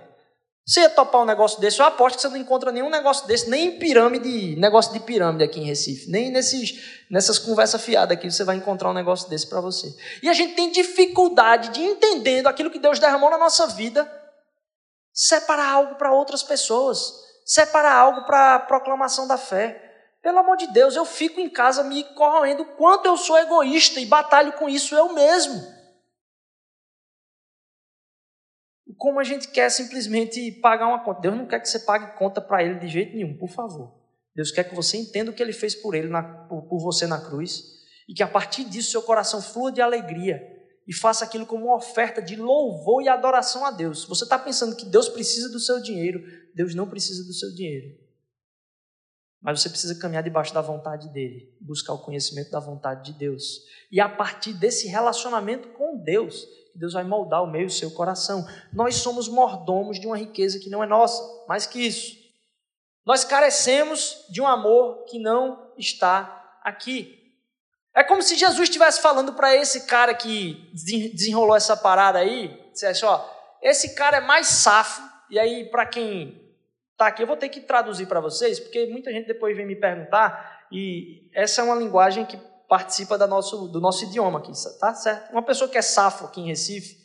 [0.66, 3.48] Você ia topar um negócio desse, eu aposto que você não encontra nenhum negócio desse,
[3.50, 8.32] nem em pirâmide, negócio de pirâmide aqui em Recife, nem nesses, nessas conversas fiadas aqui
[8.32, 9.96] você vai encontrar um negócio desse para você.
[10.24, 14.12] E a gente tem dificuldade de entendendo aquilo que Deus derramou na nossa vida,
[15.14, 19.82] separar algo para outras pessoas separar algo para a proclamação da fé.
[20.22, 24.08] Pelo amor de Deus, eu fico em casa me corroendo quanto eu sou egoísta e
[24.08, 25.75] batalho com isso eu mesmo.
[28.98, 31.22] Como a gente quer simplesmente pagar uma conta.
[31.22, 33.94] Deus não quer que você pague conta para Ele de jeito nenhum, por favor.
[34.36, 37.08] Deus quer que você entenda o que Ele fez por Ele, na, por, por você
[37.08, 37.64] na cruz,
[38.08, 40.42] e que a partir disso seu coração flua de alegria
[40.88, 44.06] e faça aquilo como uma oferta de louvor e adoração a Deus.
[44.06, 47.98] Você está pensando que Deus precisa do seu dinheiro, Deus não precisa do seu dinheiro.
[49.42, 53.62] Mas você precisa caminhar debaixo da vontade dele, buscar o conhecimento da vontade de Deus.
[53.92, 58.48] E a partir desse relacionamento com Deus, Deus vai moldar o meio do seu coração.
[58.72, 62.16] Nós somos mordomos de uma riqueza que não é nossa, mais que isso.
[63.06, 67.24] Nós carecemos de um amor que não está aqui.
[67.94, 73.06] É como se Jesus estivesse falando para esse cara que desenrolou essa parada aí, dissesse,
[73.06, 73.24] ó,
[73.62, 76.46] esse cara é mais safo, e aí para quem
[76.92, 79.76] está aqui, eu vou ter que traduzir para vocês, porque muita gente depois vem me
[79.76, 84.94] perguntar, e essa é uma linguagem que participa da nosso, do nosso idioma aqui, tá
[84.94, 85.32] certo?
[85.32, 86.98] Uma pessoa que é safo aqui em Recife,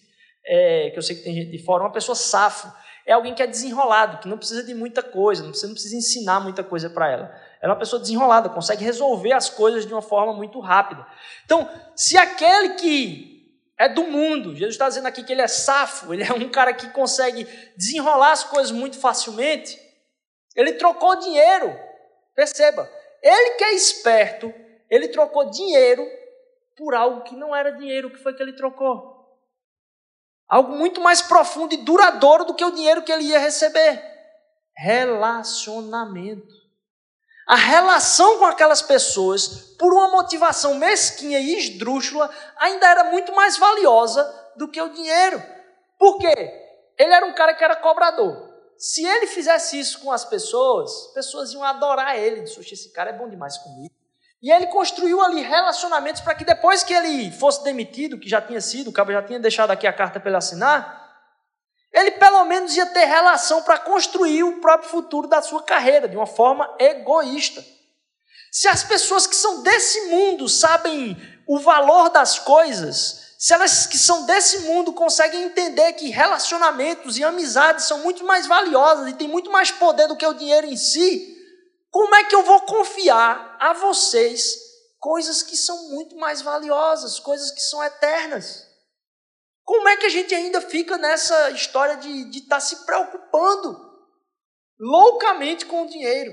[0.44, 2.72] é, que eu sei que tem gente de fora, uma pessoa safo
[3.06, 5.96] é alguém que é desenrolado, que não precisa de muita coisa, não precisa, não precisa
[5.96, 7.24] ensinar muita coisa para ela.
[7.60, 11.06] Ela é uma pessoa desenrolada, consegue resolver as coisas de uma forma muito rápida.
[11.44, 13.30] Então, se aquele que
[13.76, 16.72] é do mundo, Jesus está dizendo aqui que ele é safo, ele é um cara
[16.72, 17.46] que consegue
[17.76, 19.78] desenrolar as coisas muito facilmente,
[20.54, 21.74] ele trocou dinheiro.
[22.34, 22.88] Perceba,
[23.22, 24.54] ele que é esperto,
[24.90, 26.06] ele trocou dinheiro
[26.76, 28.08] por algo que não era dinheiro.
[28.08, 29.18] O que foi que ele trocou?
[30.48, 34.02] Algo muito mais profundo e duradouro do que o dinheiro que ele ia receber.
[34.76, 36.60] Relacionamento
[37.50, 43.58] a relação com aquelas pessoas, por uma motivação mesquinha e esdrúxula, ainda era muito mais
[43.58, 44.22] valiosa
[44.54, 45.42] do que o dinheiro.
[45.98, 46.32] Por quê?
[46.96, 48.54] Ele era um cara que era cobrador.
[48.78, 52.42] Se ele fizesse isso com as pessoas, as pessoas iam adorar ele.
[52.42, 53.92] Disse, esse cara é bom demais comigo.
[54.42, 58.60] E ele construiu ali relacionamentos para que depois que ele fosse demitido, que já tinha
[58.60, 61.00] sido, o cabo já tinha deixado aqui a carta para ele assinar,
[61.92, 66.16] ele pelo menos ia ter relação para construir o próprio futuro da sua carreira de
[66.16, 67.62] uma forma egoísta.
[68.50, 73.98] Se as pessoas que são desse mundo sabem o valor das coisas, se elas que
[73.98, 79.28] são desse mundo conseguem entender que relacionamentos e amizades são muito mais valiosas e têm
[79.28, 81.29] muito mais poder do que o dinheiro em si,
[81.90, 84.56] como é que eu vou confiar a vocês
[84.98, 88.68] coisas que são muito mais valiosas, coisas que são eternas?
[89.64, 93.90] Como é que a gente ainda fica nessa história de estar tá se preocupando
[94.78, 96.32] loucamente com o dinheiro?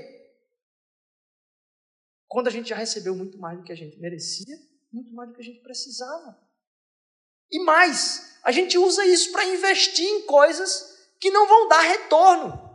[2.26, 4.56] Quando a gente já recebeu muito mais do que a gente merecia,
[4.92, 6.38] muito mais do que a gente precisava.
[7.50, 12.67] E mais, a gente usa isso para investir em coisas que não vão dar retorno.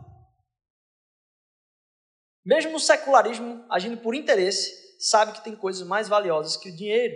[2.44, 7.14] Mesmo no secularismo, agindo por interesse, sabe que tem coisas mais valiosas que o dinheiro.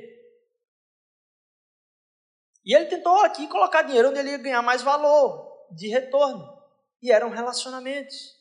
[2.64, 6.56] E ele tentou aqui colocar dinheiro onde ele ia ganhar mais valor de retorno.
[7.00, 8.36] E eram relacionamentos.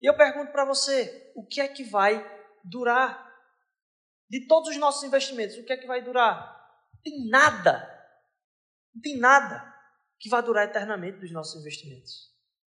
[0.00, 2.24] E eu pergunto para você: o que é que vai
[2.64, 3.30] durar?
[4.28, 6.58] De todos os nossos investimentos, o que é que vai durar?
[7.04, 7.88] Tem nada.
[8.94, 9.72] Não tem nada
[10.18, 12.32] que vai durar eternamente dos nossos investimentos.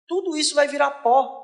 [0.07, 1.44] Tudo isso vai virar pó.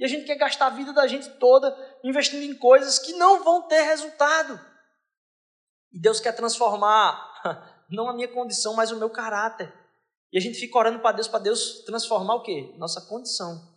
[0.00, 3.44] E a gente quer gastar a vida da gente toda investindo em coisas que não
[3.44, 4.58] vão ter resultado.
[5.92, 9.70] E Deus quer transformar não a minha condição, mas o meu caráter.
[10.32, 12.72] E a gente fica orando para Deus, para Deus transformar o quê?
[12.78, 13.68] Nossa condição.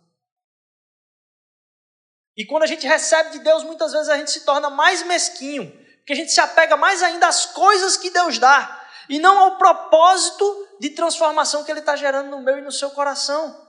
[2.34, 5.70] E quando a gente recebe de Deus, muitas vezes a gente se torna mais mesquinho,
[5.98, 9.58] porque a gente se apega mais ainda às coisas que Deus dá, e não ao
[9.58, 13.63] propósito de transformação que Ele está gerando no meu e no seu coração.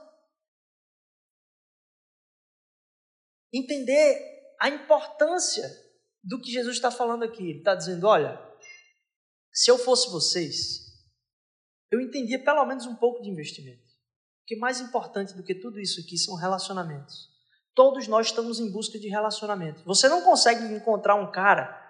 [3.56, 4.18] Entender
[4.60, 5.68] a importância
[6.22, 7.42] do que Jesus está falando aqui.
[7.50, 8.40] Ele está dizendo: olha,
[9.52, 10.86] se eu fosse vocês,
[11.90, 13.86] eu entendia pelo menos um pouco de investimento.
[14.40, 17.34] Porque mais importante do que tudo isso aqui são relacionamentos.
[17.74, 19.82] Todos nós estamos em busca de relacionamento.
[19.84, 21.84] Você não consegue encontrar um cara.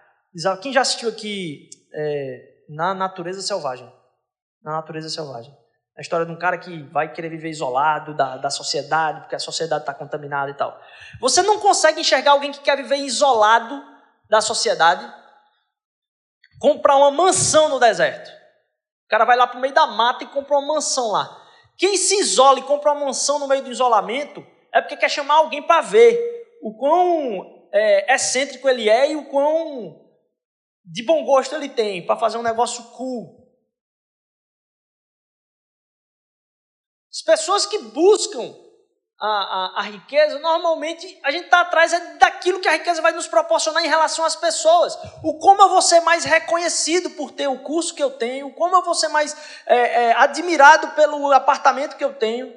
[0.62, 3.86] Quem já assistiu aqui é, na Natureza Selvagem?
[4.62, 5.56] Na Natureza Selvagem.
[5.96, 9.38] A história de um cara que vai querer viver isolado da, da sociedade, porque a
[9.38, 10.78] sociedade está contaminada e tal.
[11.20, 13.82] Você não consegue enxergar alguém que quer viver isolado
[14.28, 15.10] da sociedade,
[16.58, 18.28] comprar uma mansão no deserto.
[19.06, 21.44] O cara vai lá para o meio da mata e compra uma mansão lá.
[21.78, 25.36] Quem se isola e compra uma mansão no meio do isolamento é porque quer chamar
[25.36, 26.18] alguém para ver
[26.62, 30.04] o quão é, excêntrico ele é e o quão
[30.84, 33.45] de bom gosto ele tem para fazer um negócio cool.
[37.16, 38.54] As pessoas que buscam
[39.18, 43.12] a, a, a riqueza, normalmente a gente está atrás é daquilo que a riqueza vai
[43.12, 44.98] nos proporcionar em relação às pessoas.
[45.24, 48.76] O como eu vou ser mais reconhecido por ter o curso que eu tenho, como
[48.76, 52.52] eu vou ser mais é, é, admirado pelo apartamento que eu tenho.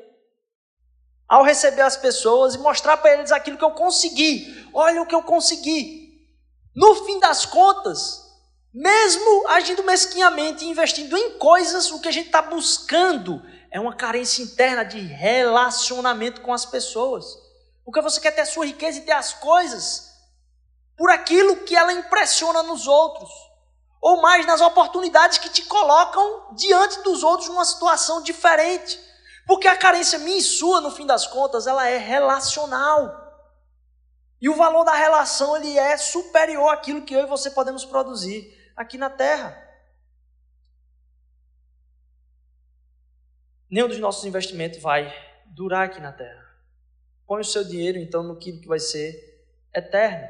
[1.25, 4.69] Ao receber as pessoas e mostrar para eles aquilo que eu consegui.
[4.73, 6.27] Olha o que eu consegui.
[6.75, 8.29] No fim das contas,
[8.73, 13.41] mesmo agindo mesquinhamente e investindo em coisas, o que a gente está buscando
[13.71, 17.25] é uma carência interna de relacionamento com as pessoas.
[17.85, 20.09] Porque você quer ter a sua riqueza e ter as coisas
[20.97, 23.29] por aquilo que ela impressiona nos outros.
[24.01, 28.99] Ou mais nas oportunidades que te colocam diante dos outros numa situação diferente.
[29.45, 33.27] Porque a carência minha e sua, no fim das contas, ela é relacional.
[34.41, 38.55] E o valor da relação ele é superior àquilo que eu e você podemos produzir
[38.75, 39.68] aqui na terra.
[43.69, 45.13] Nenhum dos nossos investimentos vai
[45.45, 46.45] durar aqui na terra.
[47.27, 49.45] Põe o seu dinheiro, então, no que vai ser
[49.75, 50.27] eterno.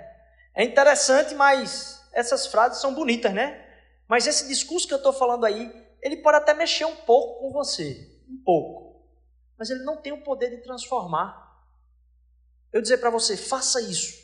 [0.54, 3.66] É interessante, mas essas frases são bonitas, né?
[4.08, 5.72] Mas esse discurso que eu estou falando aí,
[6.02, 8.22] ele pode até mexer um pouco com você.
[8.28, 9.06] Um pouco.
[9.58, 11.48] Mas ele não tem o poder de transformar.
[12.74, 14.18] Eu dizer para você, faça isso.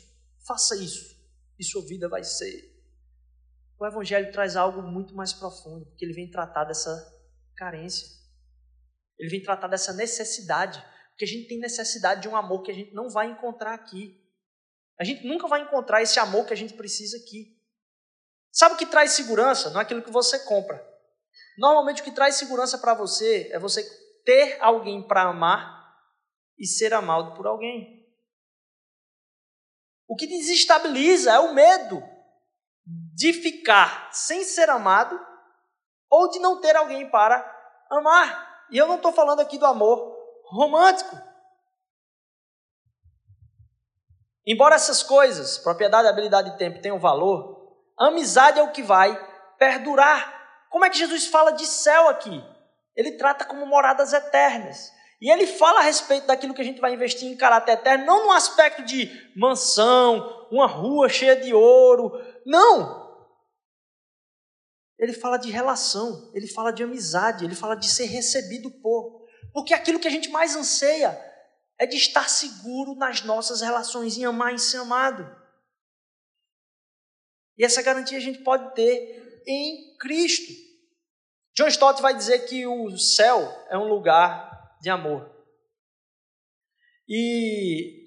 [0.46, 1.16] Faça isso.
[1.58, 2.74] E sua vida vai ser.
[3.78, 7.14] O Evangelho traz algo muito mais profundo, porque ele vem tratar dessa
[7.54, 8.08] carência.
[9.18, 12.74] Ele vem tratar dessa necessidade, porque a gente tem necessidade de um amor que a
[12.74, 14.22] gente não vai encontrar aqui.
[14.98, 17.56] A gente nunca vai encontrar esse amor que a gente precisa aqui.
[18.52, 19.70] Sabe o que traz segurança?
[19.70, 20.82] Não é aquilo que você compra.
[21.58, 23.82] Normalmente o que traz segurança para você é você
[24.24, 25.76] ter alguém para amar
[26.58, 28.06] e ser amado por alguém.
[30.08, 32.02] O que desestabiliza é o medo
[33.14, 35.18] de ficar sem ser amado
[36.08, 37.44] ou de não ter alguém para
[37.90, 38.55] amar.
[38.70, 40.14] E eu não estou falando aqui do amor
[40.44, 41.16] romântico.
[44.46, 49.18] Embora essas coisas, propriedade, habilidade e tempo, tenham valor, amizade é o que vai
[49.58, 50.66] perdurar.
[50.70, 52.44] Como é que Jesus fala de céu aqui?
[52.94, 54.92] Ele trata como moradas eternas.
[55.20, 58.26] E ele fala a respeito daquilo que a gente vai investir em caráter eterno, não
[58.26, 62.12] no aspecto de mansão, uma rua cheia de ouro.
[62.44, 63.05] Não!
[64.98, 69.26] Ele fala de relação, ele fala de amizade, ele fala de ser recebido por.
[69.52, 71.18] Porque aquilo que a gente mais anseia
[71.78, 75.24] é de estar seguro nas nossas relações, em amar e ser amado.
[77.58, 80.52] E essa garantia a gente pode ter em Cristo.
[81.54, 83.40] John Stott vai dizer que o céu
[83.70, 85.34] é um lugar de amor.
[87.08, 88.04] E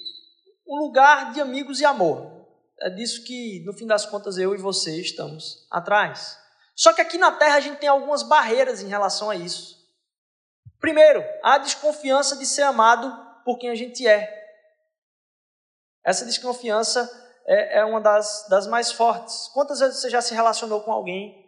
[0.68, 2.48] um lugar de amigos e amor.
[2.82, 6.39] É disso que, no fim das contas, eu e você estamos atrás.
[6.80, 9.78] Só que aqui na Terra a gente tem algumas barreiras em relação a isso.
[10.80, 13.14] Primeiro, a desconfiança de ser amado
[13.44, 14.34] por quem a gente é.
[16.06, 17.02] Essa desconfiança
[17.46, 19.50] é, é uma das, das mais fortes.
[19.50, 21.46] Quantas vezes você já se relacionou com alguém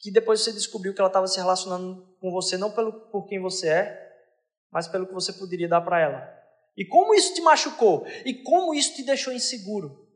[0.00, 3.40] que depois você descobriu que ela estava se relacionando com você não pelo, por quem
[3.40, 4.12] você é,
[4.68, 6.42] mas pelo que você poderia dar para ela?
[6.76, 8.04] E como isso te machucou?
[8.24, 10.08] E como isso te deixou inseguro?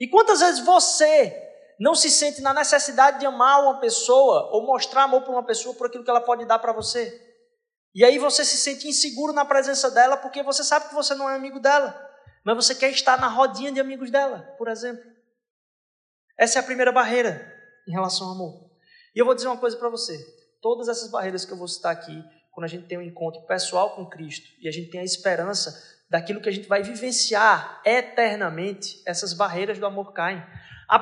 [0.00, 1.44] E quantas vezes você
[1.78, 5.74] não se sente na necessidade de amar uma pessoa ou mostrar amor para uma pessoa
[5.74, 7.20] por aquilo que ela pode dar para você.
[7.94, 11.30] E aí você se sente inseguro na presença dela porque você sabe que você não
[11.30, 11.94] é amigo dela,
[12.44, 15.04] mas você quer estar na rodinha de amigos dela, por exemplo.
[16.36, 17.52] Essa é a primeira barreira
[17.86, 18.70] em relação ao amor.
[19.14, 20.18] E eu vou dizer uma coisa para você:
[20.60, 23.94] todas essas barreiras que eu vou citar aqui, quando a gente tem um encontro pessoal
[23.94, 29.02] com Cristo e a gente tem a esperança daquilo que a gente vai vivenciar eternamente,
[29.06, 30.44] essas barreiras do amor caem.
[30.88, 30.98] A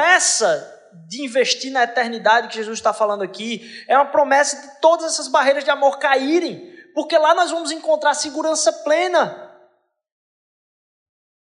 [0.00, 5.12] promessa de investir na eternidade que Jesus está falando aqui é uma promessa de todas
[5.12, 9.46] essas barreiras de amor caírem, porque lá nós vamos encontrar segurança plena.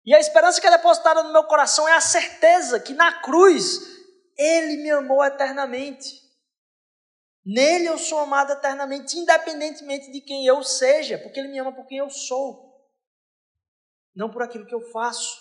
[0.04, 3.78] E a esperança que é depositada no meu coração é a certeza que na cruz
[4.36, 6.20] Ele me amou eternamente.
[7.44, 11.86] Nele eu sou amado eternamente, independentemente de quem eu seja, porque Ele me ama por
[11.86, 12.84] quem eu sou,
[14.14, 15.40] não por aquilo que eu faço.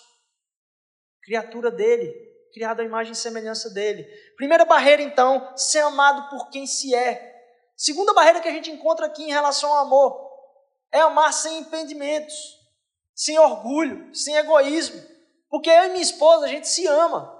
[1.22, 4.04] Criatura dele, criado à imagem e semelhança dele.
[4.36, 7.30] Primeira barreira, então, ser amado por quem se é.
[7.76, 10.30] Segunda barreira que a gente encontra aqui em relação ao amor
[10.92, 12.34] é amar sem impedimentos,
[13.14, 15.00] sem orgulho, sem egoísmo.
[15.48, 17.38] Porque eu e minha esposa, a gente se ama.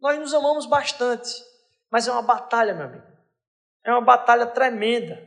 [0.00, 1.30] Nós nos amamos bastante.
[1.90, 3.06] Mas é uma batalha, meu amigo.
[3.84, 5.26] É uma batalha tremenda.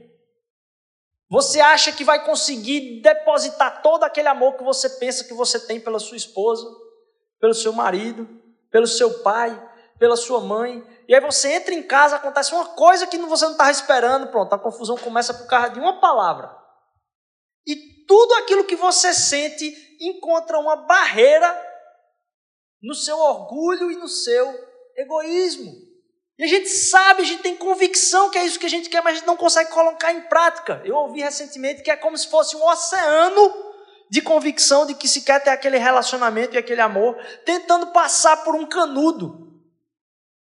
[1.29, 5.79] Você acha que vai conseguir depositar todo aquele amor que você pensa que você tem
[5.79, 6.67] pela sua esposa,
[7.39, 8.27] pelo seu marido,
[8.71, 9.69] pelo seu pai,
[9.99, 10.83] pela sua mãe.
[11.07, 14.53] E aí você entra em casa, acontece uma coisa que você não estava esperando, pronto,
[14.53, 16.57] a confusão começa por causa de uma palavra.
[17.67, 17.75] E
[18.07, 21.69] tudo aquilo que você sente encontra uma barreira
[22.81, 24.51] no seu orgulho e no seu
[24.97, 25.71] egoísmo.
[26.39, 29.03] E a gente sabe, a gente tem convicção que é isso que a gente quer,
[29.03, 30.81] mas a gente não consegue colocar em prática.
[30.83, 33.70] Eu ouvi recentemente que é como se fosse um oceano
[34.11, 38.53] de convicção de que se quer ter aquele relacionamento e aquele amor, tentando passar por
[38.53, 39.49] um canudo.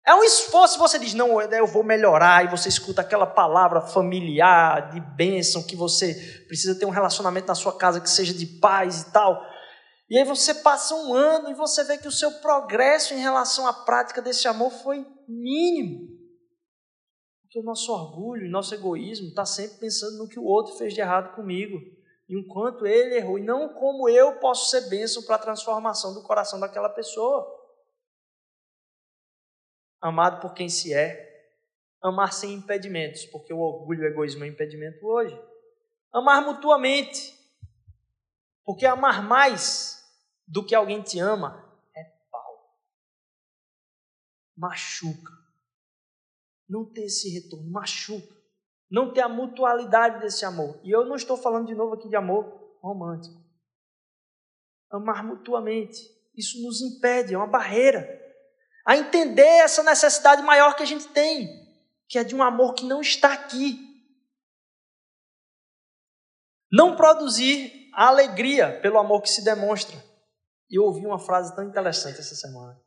[0.05, 4.91] É um esforço, você diz, não, eu vou melhorar, e você escuta aquela palavra familiar,
[4.91, 6.13] de bênção, que você
[6.49, 9.41] precisa ter um relacionamento na sua casa que seja de paz e tal.
[10.11, 13.65] E aí você passa um ano e você vê que o seu progresso em relação
[13.65, 16.09] à prática desse amor foi mínimo.
[17.43, 21.01] Porque o nosso orgulho, nosso egoísmo está sempre pensando no que o outro fez de
[21.01, 21.79] errado comigo.
[22.33, 26.15] E o quanto ele errou, e não como eu posso ser bênção para a transformação
[26.15, 27.61] do coração daquela pessoa
[30.01, 31.53] amado por quem se é,
[32.01, 35.39] amar sem impedimentos, porque o orgulho e o egoísmo é impedimento hoje.
[36.11, 37.39] Amar mutuamente,
[38.65, 40.03] porque amar mais
[40.49, 42.81] do que alguém te ama é pau.
[44.57, 45.33] Machuca.
[46.67, 48.42] Não ter esse retorno, machuca.
[48.93, 50.79] Não ter a mutualidade desse amor.
[50.85, 53.43] E eu não estou falando de novo aqui de amor romântico.
[54.89, 55.99] Amar mutuamente.
[56.37, 58.23] Isso nos impede, é uma barreira
[58.85, 61.49] a entender essa necessidade maior que a gente tem,
[62.09, 63.79] que é de um amor que não está aqui.
[66.71, 69.97] Não produzir a alegria pelo amor que se demonstra.
[70.71, 72.81] E eu ouvi uma frase tão interessante essa semana.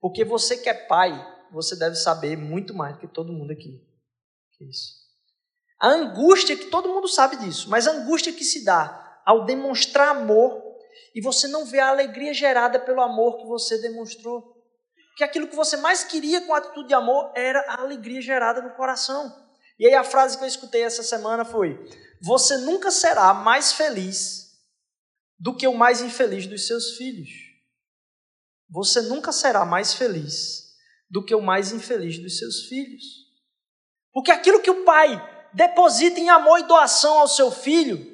[0.00, 1.12] Porque você que é pai,
[1.52, 3.86] você deve saber muito mais do que todo mundo aqui.
[4.52, 5.01] Que isso.
[5.82, 10.10] A angústia que todo mundo sabe disso, mas a angústia que se dá ao demonstrar
[10.10, 10.62] amor
[11.12, 14.62] e você não vê a alegria gerada pelo amor que você demonstrou
[15.16, 18.62] que aquilo que você mais queria com a atitude de amor era a alegria gerada
[18.62, 19.36] no coração.
[19.76, 21.76] E aí a frase que eu escutei essa semana foi:
[22.22, 24.52] Você nunca será mais feliz
[25.36, 27.28] do que o mais infeliz dos seus filhos.
[28.70, 30.76] Você nunca será mais feliz
[31.10, 33.02] do que o mais infeliz dos seus filhos.
[34.12, 38.10] Porque aquilo que o pai deposita em amor e doação ao seu filho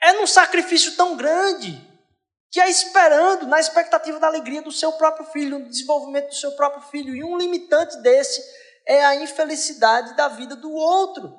[0.00, 1.88] é num sacrifício tão grande
[2.50, 6.52] que é esperando, na expectativa da alegria do seu próprio filho, no desenvolvimento do seu
[6.52, 7.14] próprio filho.
[7.14, 8.42] E um limitante desse
[8.86, 11.38] é a infelicidade da vida do outro.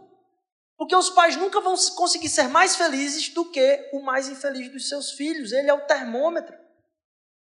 [0.77, 4.87] Porque os pais nunca vão conseguir ser mais felizes do que o mais infeliz dos
[4.87, 5.51] seus filhos.
[5.51, 6.55] Ele é o termômetro.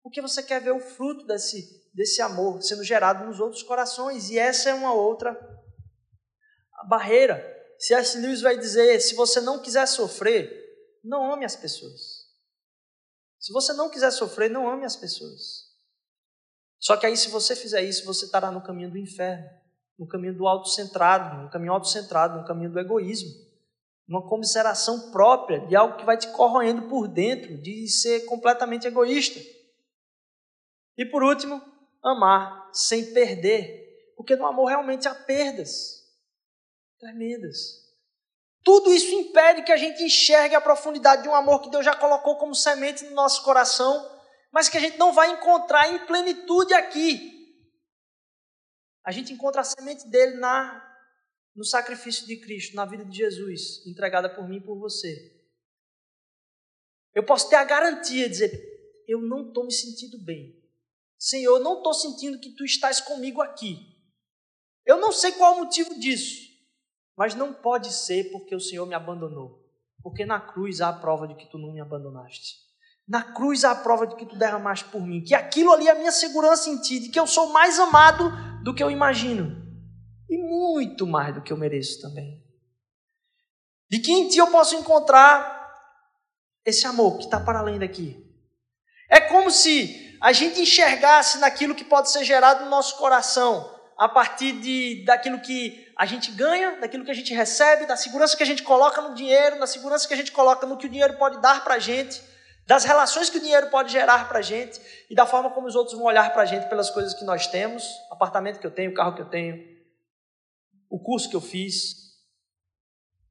[0.03, 4.31] Porque você quer ver o fruto desse, desse amor sendo gerado nos outros corações.
[4.31, 5.39] E essa é uma outra
[6.89, 7.43] barreira.
[7.79, 8.19] Se S.
[8.19, 10.63] Lewis vai dizer: se você não quiser sofrer,
[11.03, 12.23] não ame as pessoas.
[13.39, 15.73] Se você não quiser sofrer, não ame as pessoas.
[16.79, 19.49] Só que aí, se você fizer isso, você estará no caminho do inferno,
[19.99, 23.31] no caminho do autocentrado, no caminho autocentrado, no caminho do egoísmo,
[24.07, 29.41] uma comiseração própria de algo que vai te corroendo por dentro, de ser completamente egoísta.
[30.97, 31.61] E por último,
[32.03, 36.02] amar sem perder, porque no amor realmente há perdas
[37.03, 37.83] tremendas.
[38.63, 41.97] Tudo isso impede que a gente enxergue a profundidade de um amor que Deus já
[41.97, 44.09] colocou como semente no nosso coração,
[44.53, 47.33] mas que a gente não vai encontrar em plenitude aqui.
[49.05, 50.89] A gente encontra a semente dele na
[51.55, 55.39] no sacrifício de Cristo, na vida de Jesus, entregada por mim e por você.
[57.15, 60.57] Eu posso ter a garantia de dizer: eu não estou me sentindo bem.
[61.19, 63.77] Senhor, eu não estou sentindo que tu estás comigo aqui.
[64.87, 66.52] Eu não sei qual é o motivo disso.
[67.17, 69.63] Mas não pode ser porque o Senhor me abandonou.
[70.03, 72.57] Porque na cruz há a prova de que tu não me abandonaste.
[73.07, 75.23] Na cruz há a prova de que tu derramaste por mim.
[75.23, 78.31] Que aquilo ali é a minha segurança em ti, de que eu sou mais amado
[78.63, 79.61] do que eu imagino.
[80.29, 82.43] E muito mais do que eu mereço também.
[83.91, 85.63] De que em ti eu posso encontrar
[86.65, 88.17] esse amor que está para além daqui.
[89.29, 93.72] como se a gente enxergasse naquilo que pode ser gerado no nosso coração,
[94.03, 98.37] a partir de, daquilo que a gente ganha, daquilo que a gente recebe, da segurança
[98.37, 100.89] que a gente coloca no dinheiro, da segurança que a gente coloca no que o
[100.89, 102.21] dinheiro pode dar para a gente,
[102.67, 105.77] das relações que o dinheiro pode gerar para a gente e da forma como os
[105.77, 108.93] outros vão olhar para a gente pelas coisas que nós temos, apartamento que eu tenho,
[108.93, 109.57] carro que eu tenho,
[110.91, 111.95] o curso que eu fiz.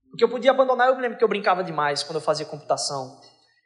[0.10, 3.20] Porque eu podia abandonar, eu me lembro que eu brincava demais quando eu fazia computação.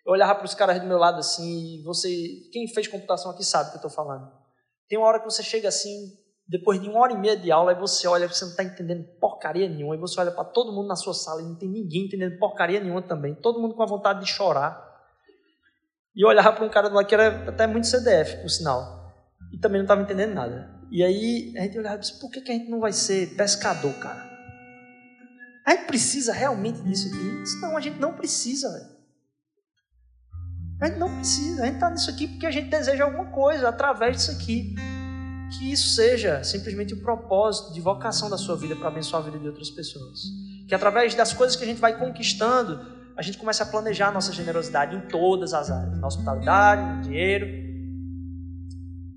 [0.04, 2.10] Eu olhava para os caras do meu lado assim, você,
[2.52, 4.28] quem fez computação aqui sabe o que eu estou falando.
[4.90, 7.72] Tem uma hora que você chega assim, depois de uma hora e meia de aula,
[7.72, 10.88] aí você olha, você não está entendendo porcaria nenhuma, aí você olha para todo mundo
[10.88, 13.88] na sua sala e não tem ninguém entendendo porcaria nenhuma também, todo mundo com a
[13.88, 14.84] vontade de chorar.
[16.16, 19.12] E olhava para um cara do lado que era até muito CDF, por sinal,
[19.52, 20.74] e também não estava entendendo nada.
[20.92, 23.36] E aí a gente olhava e disse, por que, que a gente não vai ser
[23.36, 24.24] pescador, cara?
[25.66, 27.42] A gente precisa realmente disso aqui?
[27.42, 28.96] Disse, não, a gente não precisa, velho.
[30.80, 33.68] A gente não precisa, a gente está nisso aqui porque a gente deseja alguma coisa
[33.68, 34.76] através disso aqui.
[35.58, 39.40] Que isso seja simplesmente o propósito de vocação da sua vida para abençoar a vida
[39.40, 40.24] de outras pessoas.
[40.68, 42.80] Que através das coisas que a gente vai conquistando,
[43.16, 47.02] a gente começa a planejar a nossa generosidade em todas as áreas: na hospitalidade, no
[47.04, 47.66] dinheiro.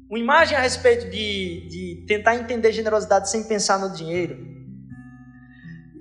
[0.08, 4.48] Uma imagem a respeito de, de tentar entender generosidade sem pensar no dinheiro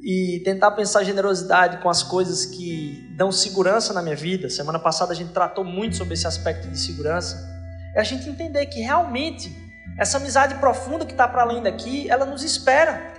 [0.01, 4.49] e tentar pensar generosidade com as coisas que dão segurança na minha vida.
[4.49, 7.37] Semana passada a gente tratou muito sobre esse aspecto de segurança.
[7.93, 9.53] É a gente entender que realmente
[9.97, 13.15] essa amizade profunda que está para além daqui, ela nos espera.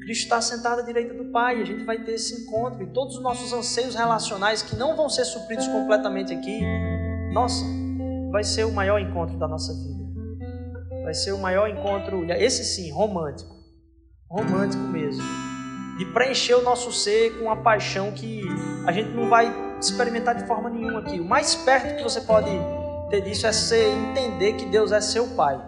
[0.00, 3.16] Cristo está sentado à direita do Pai, a gente vai ter esse encontro e todos
[3.16, 6.60] os nossos anseios relacionais que não vão ser supridos completamente aqui.
[7.32, 7.64] Nossa,
[8.30, 10.02] vai ser o maior encontro da nossa vida.
[11.04, 13.62] Vai ser o maior encontro, esse sim, romântico
[14.32, 15.22] romântico mesmo,
[15.98, 18.42] de preencher o nosso ser com uma paixão que
[18.86, 21.20] a gente não vai experimentar de forma nenhuma aqui.
[21.20, 22.48] O mais perto que você pode
[23.12, 25.60] ter disso é você entender que Deus é seu Pai.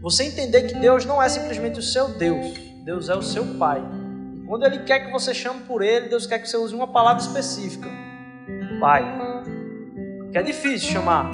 [0.00, 3.82] Você entender que Deus não é simplesmente o seu Deus, Deus é o seu Pai.
[4.46, 7.20] Quando Ele quer que você chame por Ele, Deus quer que você use uma palavra
[7.20, 7.90] específica:
[8.80, 9.04] Pai.
[10.32, 11.30] Que é difícil chamar,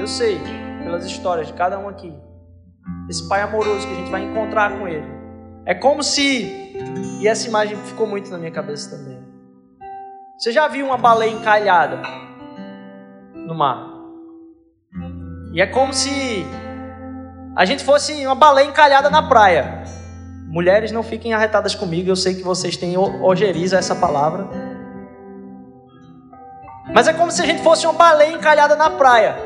[0.00, 0.40] eu sei,
[0.82, 2.12] pelas histórias de cada um aqui.
[3.08, 5.06] Esse Pai amoroso que a gente vai encontrar com Ele.
[5.64, 6.74] É como se.
[7.20, 9.22] E essa imagem ficou muito na minha cabeça também.
[10.36, 12.02] Você já viu uma baleia encalhada
[13.34, 13.97] no mar?
[15.52, 16.44] E é como se
[17.56, 19.82] a gente fosse uma baleia encalhada na praia.
[20.46, 24.48] Mulheres, não fiquem arretadas comigo, eu sei que vocês têm ojeriza essa palavra.
[26.92, 29.36] Mas é como se a gente fosse uma baleia encalhada na praia.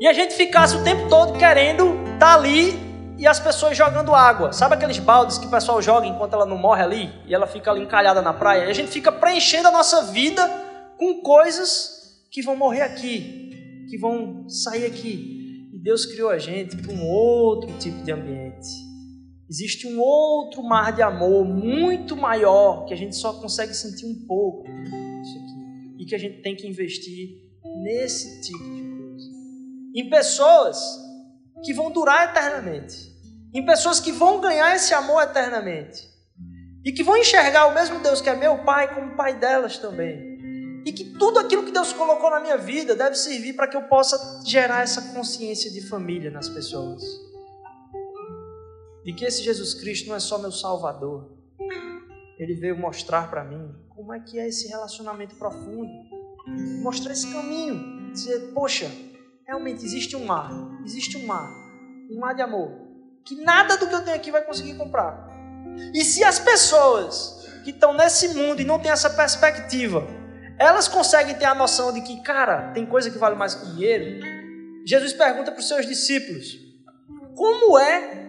[0.00, 2.86] E a gente ficasse o tempo todo querendo estar tá ali
[3.18, 4.52] e as pessoas jogando água.
[4.52, 7.70] Sabe aqueles baldes que o pessoal joga enquanto ela não morre ali e ela fica
[7.70, 8.66] ali encalhada na praia?
[8.66, 10.48] E a gente fica preenchendo a nossa vida
[10.98, 11.96] com coisas
[12.30, 13.45] que vão morrer aqui,
[13.88, 15.70] que vão sair aqui.
[15.72, 18.68] E Deus criou a gente para um outro tipo de ambiente.
[19.48, 24.26] Existe um outro mar de amor muito maior que a gente só consegue sentir um
[24.26, 26.02] pouco disso aqui.
[26.02, 27.46] E que a gente tem que investir
[27.82, 29.30] nesse tipo de coisa.
[29.94, 30.78] Em pessoas
[31.64, 32.96] que vão durar eternamente,
[33.54, 36.08] em pessoas que vão ganhar esse amor eternamente
[36.84, 40.25] e que vão enxergar o mesmo Deus que é meu Pai como Pai delas também.
[40.86, 43.82] E que tudo aquilo que Deus colocou na minha vida deve servir para que eu
[43.88, 47.02] possa gerar essa consciência de família nas pessoas.
[49.04, 51.36] De que esse Jesus Cristo não é só meu Salvador.
[52.38, 55.90] Ele veio mostrar para mim como é que é esse relacionamento profundo.
[56.82, 58.12] Mostrar esse caminho.
[58.12, 58.88] Dizer, poxa,
[59.44, 60.52] realmente existe um mar,
[60.84, 61.50] existe um mar,
[62.10, 62.70] um mar de amor,
[63.24, 65.28] que nada do que eu tenho aqui vai conseguir comprar.
[65.92, 70.06] E se as pessoas que estão nesse mundo e não têm essa perspectiva,
[70.58, 74.20] elas conseguem ter a noção de que, cara, tem coisa que vale mais que dinheiro.
[74.86, 76.46] Jesus pergunta para os seus discípulos:
[77.34, 78.26] como é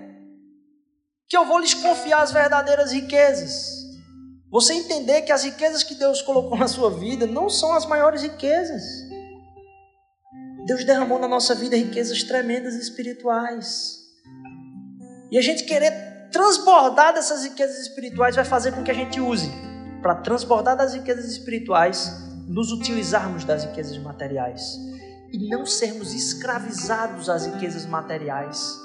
[1.30, 3.78] que eu vou lhes confiar as verdadeiras riquezas?
[4.50, 8.22] Você entender que as riquezas que Deus colocou na sua vida não são as maiores
[8.22, 8.84] riquezas.
[10.66, 13.98] Deus derramou na nossa vida riquezas tremendas espirituais.
[15.32, 19.67] E a gente querer transbordar dessas riquezas espirituais vai fazer com que a gente use
[20.02, 24.78] para transbordar das riquezas espirituais, nos utilizarmos das riquezas materiais
[25.32, 28.80] e não sermos escravizados às riquezas materiais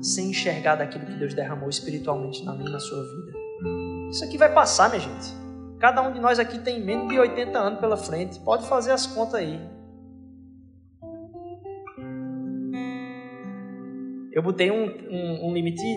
[0.00, 3.32] sem enxergar daquilo que Deus derramou espiritualmente na minha na sua vida.
[4.10, 5.32] Isso aqui vai passar, minha gente.
[5.78, 8.40] Cada um de nós aqui tem menos de 80 anos pela frente.
[8.40, 9.60] Pode fazer as contas aí.
[14.32, 15.96] eu botei um, um, um limite,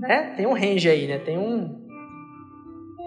[0.00, 0.34] né?
[0.36, 1.18] Tem um range aí, né?
[1.18, 1.85] Tem um.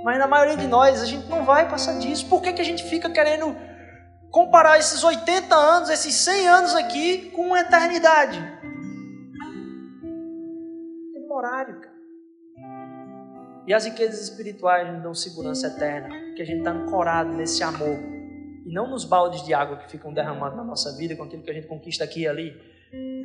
[0.03, 2.27] Mas na maioria de nós, a gente não vai passar disso.
[2.27, 3.55] Por que, que a gente fica querendo
[4.31, 8.39] comparar esses 80 anos, esses 100 anos aqui com uma eternidade.
[11.13, 11.99] Temporário, cara.
[13.67, 17.97] E as riquezas espirituais nos dão segurança eterna, porque a gente está ancorado nesse amor.
[18.65, 21.51] E não nos baldes de água que ficam derramando na nossa vida, com aquilo que
[21.51, 22.55] a gente conquista aqui e ali,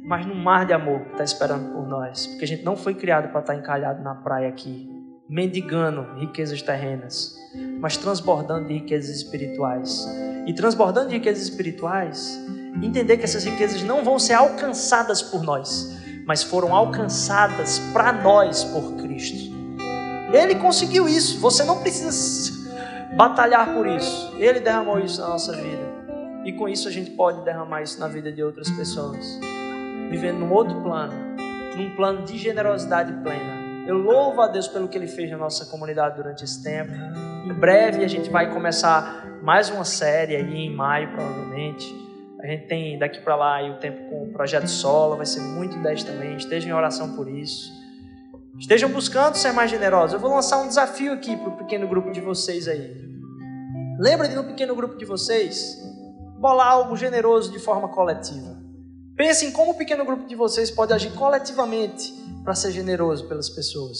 [0.02, 2.26] mas no mar de amor que está esperando por nós.
[2.26, 4.86] Porque a gente não foi criado para estar encalhado na praia aqui,
[5.28, 7.38] mendigando riquezas terrenas,
[7.80, 10.06] mas transbordando de riquezas espirituais.
[10.46, 12.38] E transbordando de riquezas espirituais,
[12.82, 18.64] entender que essas riquezas não vão ser alcançadas por nós, mas foram alcançadas para nós
[18.64, 19.54] por Cristo.
[20.32, 22.52] Ele conseguiu isso, você não precisa
[23.16, 24.34] batalhar por isso.
[24.36, 25.94] Ele derramou isso na nossa vida.
[26.44, 29.38] E com isso a gente pode derramar isso na vida de outras pessoas.
[30.10, 31.14] Vivendo num outro plano,
[31.76, 35.66] num plano de generosidade plena eu louvo a Deus pelo que Ele fez na nossa
[35.66, 36.92] comunidade durante esse tempo.
[37.44, 41.94] Em breve a gente vai começar mais uma série aí em maio, provavelmente.
[42.40, 45.78] A gente tem daqui para lá o tempo com o projeto solo, vai ser muito
[45.82, 46.36] 10 também.
[46.36, 47.72] Estejam em oração por isso.
[48.58, 50.14] Estejam buscando ser mais generosos.
[50.14, 52.94] Eu vou lançar um desafio aqui para o pequeno grupo de vocês aí.
[53.98, 55.82] Lembra de no pequeno grupo de vocês
[56.38, 58.63] bolar algo generoso de forma coletiva.
[59.16, 62.12] Pensem como o pequeno grupo de vocês pode agir coletivamente
[62.42, 63.98] para ser generoso pelas pessoas.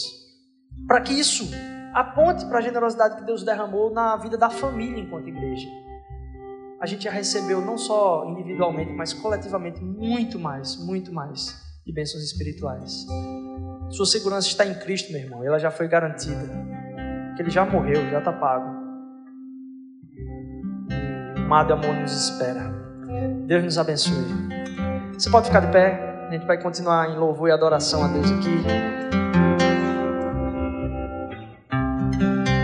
[0.89, 1.49] Para que isso
[1.95, 5.69] aponte para a generosidade que Deus derramou na vida da família enquanto igreja.
[6.81, 11.55] A gente já recebeu não só individualmente, mas coletivamente muito mais, muito mais
[11.87, 13.07] de bênçãos espirituais.
[13.91, 15.45] Sua segurança está em Cristo, meu irmão.
[15.45, 16.51] Ela já foi garantida.
[17.37, 18.69] Que ele já morreu, já está pago.
[21.37, 22.75] O mar de amor nos espera.
[23.47, 24.54] Deus nos abençoe.
[25.19, 26.27] Você pode ficar de pé?
[26.29, 28.65] A gente vai continuar em louvor e adoração a Deus aqui.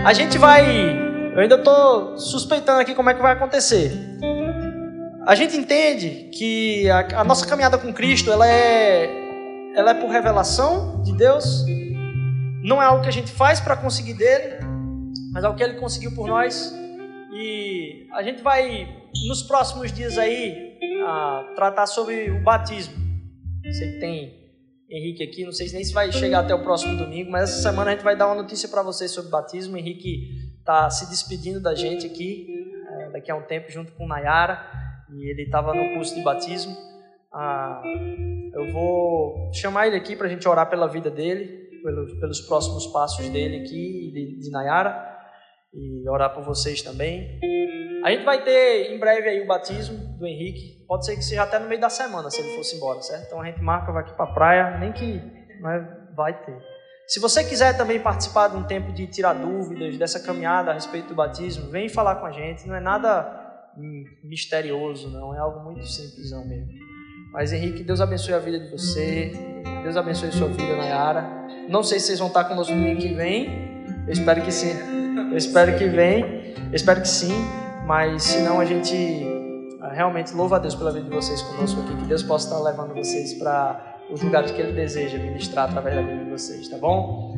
[0.05, 1.11] A gente vai.
[1.33, 3.93] Eu ainda estou suspeitando aqui como é que vai acontecer.
[5.25, 9.05] A gente entende que a, a nossa caminhada com Cristo ela é,
[9.75, 11.63] ela é por revelação de Deus.
[12.63, 14.57] Não é algo que a gente faz para conseguir dele,
[15.31, 16.73] mas é o que ele conseguiu por nós.
[17.31, 18.89] E a gente vai,
[19.27, 20.70] nos próximos dias aí,
[21.55, 22.93] tratar sobre o batismo.
[23.71, 24.41] Sei tem
[24.89, 27.91] Henrique aqui, não sei nem se vai chegar até o próximo domingo, mas essa semana
[27.91, 29.75] a gente vai dar uma notícia para vocês sobre batismo.
[29.75, 30.27] O Henrique
[30.59, 32.47] está se despedindo da gente aqui,
[32.89, 34.59] é, daqui a um tempo, junto com Nayara,
[35.13, 36.75] e ele estava no curso de batismo.
[37.33, 37.81] Ah,
[38.53, 42.87] eu vou chamar ele aqui para a gente orar pela vida dele, pelos, pelos próximos
[42.87, 45.09] passos dele aqui, de, de Nayara,
[45.73, 47.39] e orar por vocês também.
[48.03, 50.80] A gente vai ter em breve aí o batismo do Henrique.
[50.91, 53.27] Pode ser que seja até no meio da semana, se ele fosse embora, certo?
[53.27, 55.21] Então a gente marca, vai aqui para a praia, nem que
[55.61, 56.61] mas vai ter.
[57.07, 61.07] Se você quiser também participar de um tempo de tirar dúvidas dessa caminhada a respeito
[61.07, 62.67] do batismo, vem falar com a gente.
[62.67, 63.71] Não é nada
[64.21, 65.33] misterioso, não.
[65.33, 66.67] É algo muito simples mesmo.
[67.31, 69.31] Mas Henrique, Deus abençoe a vida de você.
[69.83, 71.25] Deus abençoe a sua vida, Nayara.
[71.69, 73.85] Não sei se vocês vão estar conosco no domingo que vem.
[74.07, 74.73] Eu espero que sim.
[75.31, 76.53] Eu espero que vem.
[76.53, 77.31] Eu espero que sim.
[77.85, 79.39] Mas se não, a gente
[79.89, 81.95] realmente louva a Deus pela vida de vocês conosco aqui.
[81.97, 86.01] Que Deus possa estar levando vocês para os lugares que Ele deseja ministrar através da
[86.01, 87.35] vida de vocês, tá bom?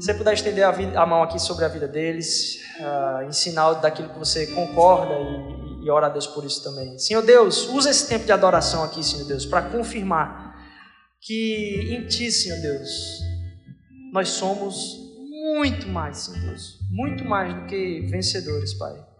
[0.00, 3.32] Se você puder estender a, vida, a mão aqui sobre a vida deles, uh, em
[3.32, 6.98] sinal daquilo que você concorda e, e ora a Deus por isso também.
[6.98, 10.54] Senhor Deus, usa esse tempo de adoração aqui, Senhor Deus, para confirmar
[11.20, 13.20] que em Ti, Senhor Deus,
[14.12, 14.74] nós somos
[15.52, 19.13] muito mais, Senhor Deus, muito mais do que vencedores, Pai.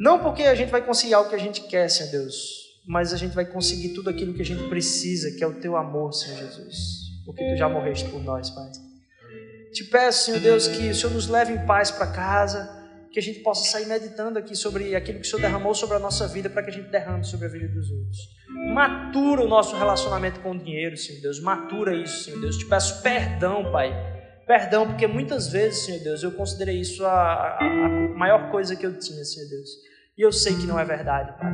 [0.00, 3.18] Não porque a gente vai conseguir algo que a gente quer, Senhor Deus, mas a
[3.18, 6.38] gente vai conseguir tudo aquilo que a gente precisa, que é o teu amor, Senhor
[6.38, 8.70] Jesus, porque tu já morreste por nós, Pai.
[9.74, 12.80] Te peço, Senhor Deus, que o Senhor nos leve em paz para casa,
[13.12, 16.00] que a gente possa sair meditando aqui sobre aquilo que o Senhor derramou sobre a
[16.00, 18.18] nossa vida, para que a gente derrame sobre a vida dos outros.
[18.72, 21.40] Matura o nosso relacionamento com o dinheiro, Senhor Deus.
[21.40, 22.56] Matura isso, Senhor Deus.
[22.56, 23.92] Te peço perdão, Pai.
[24.46, 28.86] Perdão, porque muitas vezes, Senhor Deus, eu considerei isso a, a, a maior coisa que
[28.86, 29.89] eu tinha, Senhor Deus.
[30.16, 31.52] E eu sei que não é verdade, Pai.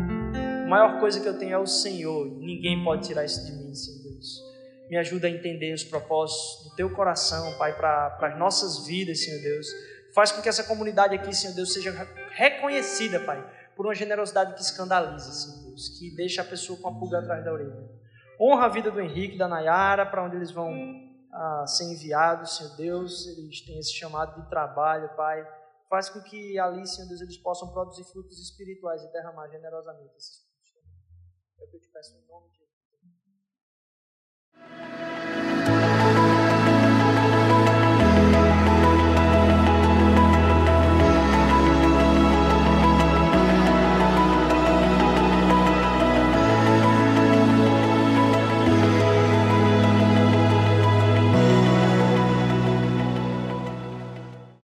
[0.65, 2.27] A maior coisa que eu tenho é o Senhor.
[2.39, 4.43] Ninguém pode tirar isso de mim, Senhor Deus.
[4.91, 9.41] Me ajuda a entender os propósitos do Teu coração, Pai, para as nossas vidas, Senhor
[9.41, 9.67] Deus.
[10.15, 11.93] Faz com que essa comunidade aqui, Senhor Deus, seja
[12.31, 13.45] reconhecida, Pai,
[13.77, 17.45] por uma generosidade que escandaliza, Senhor Deus, que deixa a pessoa com a pulga atrás
[17.45, 17.77] da orelha.
[18.41, 20.73] Honra a vida do Henrique, da Nayara, para onde eles vão
[21.33, 23.27] ah, ser enviados, Senhor Deus.
[23.29, 25.47] Eles têm esse chamado de trabalho, Pai.
[25.89, 30.39] Faz com que ali, Senhor Deus, eles possam produzir frutos espirituais e derramar generosamente esses
[30.39, 30.75] frutos.
[31.59, 32.67] É o que eu te peço em nome de Jesus.